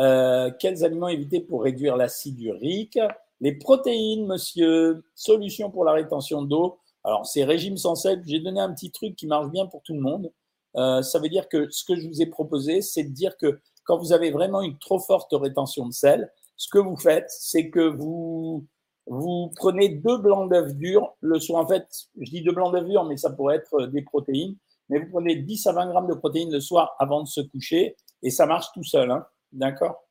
Euh, 0.00 0.50
quels 0.58 0.84
aliments 0.84 1.08
éviter 1.08 1.40
pour 1.40 1.62
réduire 1.62 1.96
l'acide 1.96 2.40
urique? 2.40 2.98
Les 3.40 3.52
protéines, 3.52 4.26
monsieur. 4.26 5.02
Solution 5.14 5.70
pour 5.70 5.84
la 5.84 5.92
rétention 5.92 6.42
d'eau. 6.42 6.78
Alors, 7.04 7.26
c'est 7.26 7.44
régime 7.44 7.76
sans 7.76 7.94
sel. 7.94 8.22
J'ai 8.26 8.40
donné 8.40 8.60
un 8.60 8.72
petit 8.72 8.90
truc 8.90 9.16
qui 9.16 9.26
marche 9.26 9.50
bien 9.50 9.66
pour 9.66 9.82
tout 9.82 9.94
le 9.94 10.00
monde. 10.00 10.30
Euh, 10.76 11.02
ça 11.02 11.18
veut 11.18 11.28
dire 11.28 11.48
que 11.48 11.68
ce 11.70 11.84
que 11.84 11.96
je 11.96 12.06
vous 12.06 12.22
ai 12.22 12.26
proposé, 12.26 12.80
c'est 12.82 13.04
de 13.04 13.10
dire 13.10 13.36
que 13.36 13.60
quand 13.84 13.98
vous 13.98 14.12
avez 14.12 14.30
vraiment 14.30 14.62
une 14.62 14.78
trop 14.78 14.98
forte 14.98 15.32
rétention 15.32 15.86
de 15.86 15.92
sel, 15.92 16.30
ce 16.56 16.68
que 16.68 16.78
vous 16.78 16.96
faites, 16.96 17.28
c'est 17.28 17.70
que 17.70 17.80
vous, 17.80 18.66
vous 19.06 19.50
prenez 19.56 19.88
deux 19.88 20.18
blancs 20.18 20.50
d'œufs 20.50 20.74
durs 20.74 21.14
le 21.20 21.40
soir. 21.40 21.62
En 21.64 21.66
fait, 21.66 21.86
je 22.20 22.30
dis 22.30 22.42
deux 22.42 22.52
blancs 22.52 22.72
d'œufs 22.72 22.84
durs, 22.86 23.04
mais 23.04 23.16
ça 23.16 23.30
pourrait 23.30 23.56
être 23.56 23.86
des 23.86 24.02
protéines. 24.02 24.56
Mais 24.88 24.98
vous 25.00 25.10
prenez 25.10 25.36
10 25.36 25.66
à 25.66 25.72
20 25.72 25.86
grammes 25.88 26.06
de 26.08 26.14
protéines 26.14 26.52
le 26.52 26.60
soir 26.60 26.94
avant 26.98 27.22
de 27.22 27.28
se 27.28 27.40
coucher 27.40 27.96
et 28.22 28.30
ça 28.30 28.46
marche 28.46 28.66
tout 28.74 28.84
seul. 28.84 29.10
Hein. 29.10 29.26
D'accord? 29.52 30.06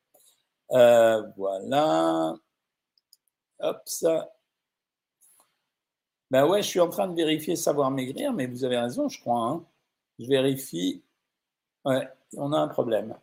Euh, 0.71 1.21
Voilà. 1.38 2.36
Hop, 3.60 3.82
ça. 3.86 4.32
Ben 6.32 6.47
ouais, 6.47 6.63
je 6.63 6.67
suis 6.67 6.80
en 6.80 6.89
train 6.89 7.08
de 7.08 7.15
vérifier 7.15 7.56
savoir 7.56 7.91
maigrir, 7.91 8.34
mais 8.34 8.47
vous 8.47 8.63
avez 8.63 8.77
raison, 8.77 9.08
je 9.10 9.19
crois. 9.19 9.47
Hein. 9.49 9.65
Je 10.17 10.27
vérifie. 10.27 11.04
Ouais, 11.86 12.08
on 12.38 12.54
a 12.54 12.58
un 12.58 12.67
problème. 12.67 13.15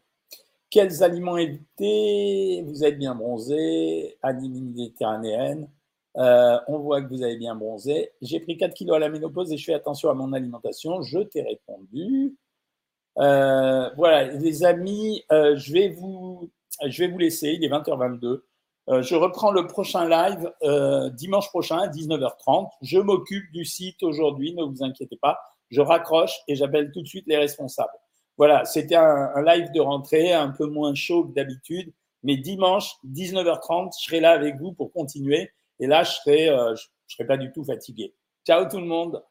Quels 0.70 1.02
aliments 1.02 1.38
éviter? 1.38 2.62
Vous 2.66 2.84
êtes 2.84 2.98
bien 2.98 3.14
bronzé, 3.14 4.18
anémie 4.22 4.60
méditerranéenne. 4.60 5.68
Euh, 6.16 6.58
on 6.66 6.78
voit 6.78 7.00
que 7.00 7.08
vous 7.08 7.22
avez 7.22 7.36
bien 7.36 7.54
bronzé. 7.54 8.10
J'ai 8.20 8.40
pris 8.40 8.58
4 8.58 8.74
kilos 8.74 8.96
à 8.96 8.98
la 8.98 9.08
ménopause 9.08 9.52
et 9.52 9.56
je 9.56 9.64
fais 9.64 9.74
attention 9.74 10.10
à 10.10 10.14
mon 10.14 10.32
alimentation. 10.32 11.00
Je 11.02 11.20
t'ai 11.20 11.42
répondu. 11.42 12.36
Euh, 13.18 13.88
voilà, 13.96 14.24
les 14.24 14.64
amis, 14.64 15.24
euh, 15.32 15.56
je, 15.56 15.72
vais 15.72 15.88
vous, 15.88 16.50
je 16.84 17.04
vais 17.04 17.10
vous 17.10 17.18
laisser. 17.18 17.48
Il 17.52 17.64
est 17.64 17.68
20h22. 17.68 18.42
je 19.02 19.14
reprends 19.14 19.52
le 19.52 19.66
prochain 19.66 20.06
live 20.08 20.52
dimanche 21.14 21.48
prochain 21.48 21.78
à 21.78 21.88
19h30. 21.88 22.68
Je 22.82 22.98
m'occupe 22.98 23.50
du 23.52 23.64
site 23.64 24.02
aujourd'hui, 24.02 24.54
ne 24.54 24.64
vous 24.64 24.82
inquiétez 24.82 25.16
pas. 25.16 25.38
Je 25.70 25.80
raccroche 25.80 26.34
et 26.46 26.56
j'appelle 26.56 26.90
tout 26.92 27.02
de 27.02 27.08
suite 27.08 27.26
les 27.26 27.36
responsables. 27.36 27.90
Voilà, 28.38 28.64
c'était 28.64 28.94
un, 28.94 29.42
live 29.42 29.72
de 29.72 29.80
rentrée, 29.80 30.32
un 30.32 30.50
peu 30.50 30.66
moins 30.66 30.94
chaud 30.94 31.24
que 31.24 31.34
d'habitude. 31.34 31.92
Mais 32.22 32.36
dimanche, 32.36 32.94
19h30, 33.04 33.90
je 33.98 34.04
serai 34.06 34.20
là 34.20 34.30
avec 34.30 34.56
vous 34.56 34.72
pour 34.72 34.92
continuer. 34.92 35.50
Et 35.80 35.86
là, 35.86 36.04
je 36.04 36.12
serai, 36.12 36.48
euh, 36.48 36.74
je 36.76 37.14
serai 37.16 37.26
pas 37.26 37.36
du 37.36 37.50
tout 37.52 37.64
fatigué. 37.64 38.14
Ciao 38.46 38.68
tout 38.68 38.78
le 38.78 38.86
monde. 38.86 39.22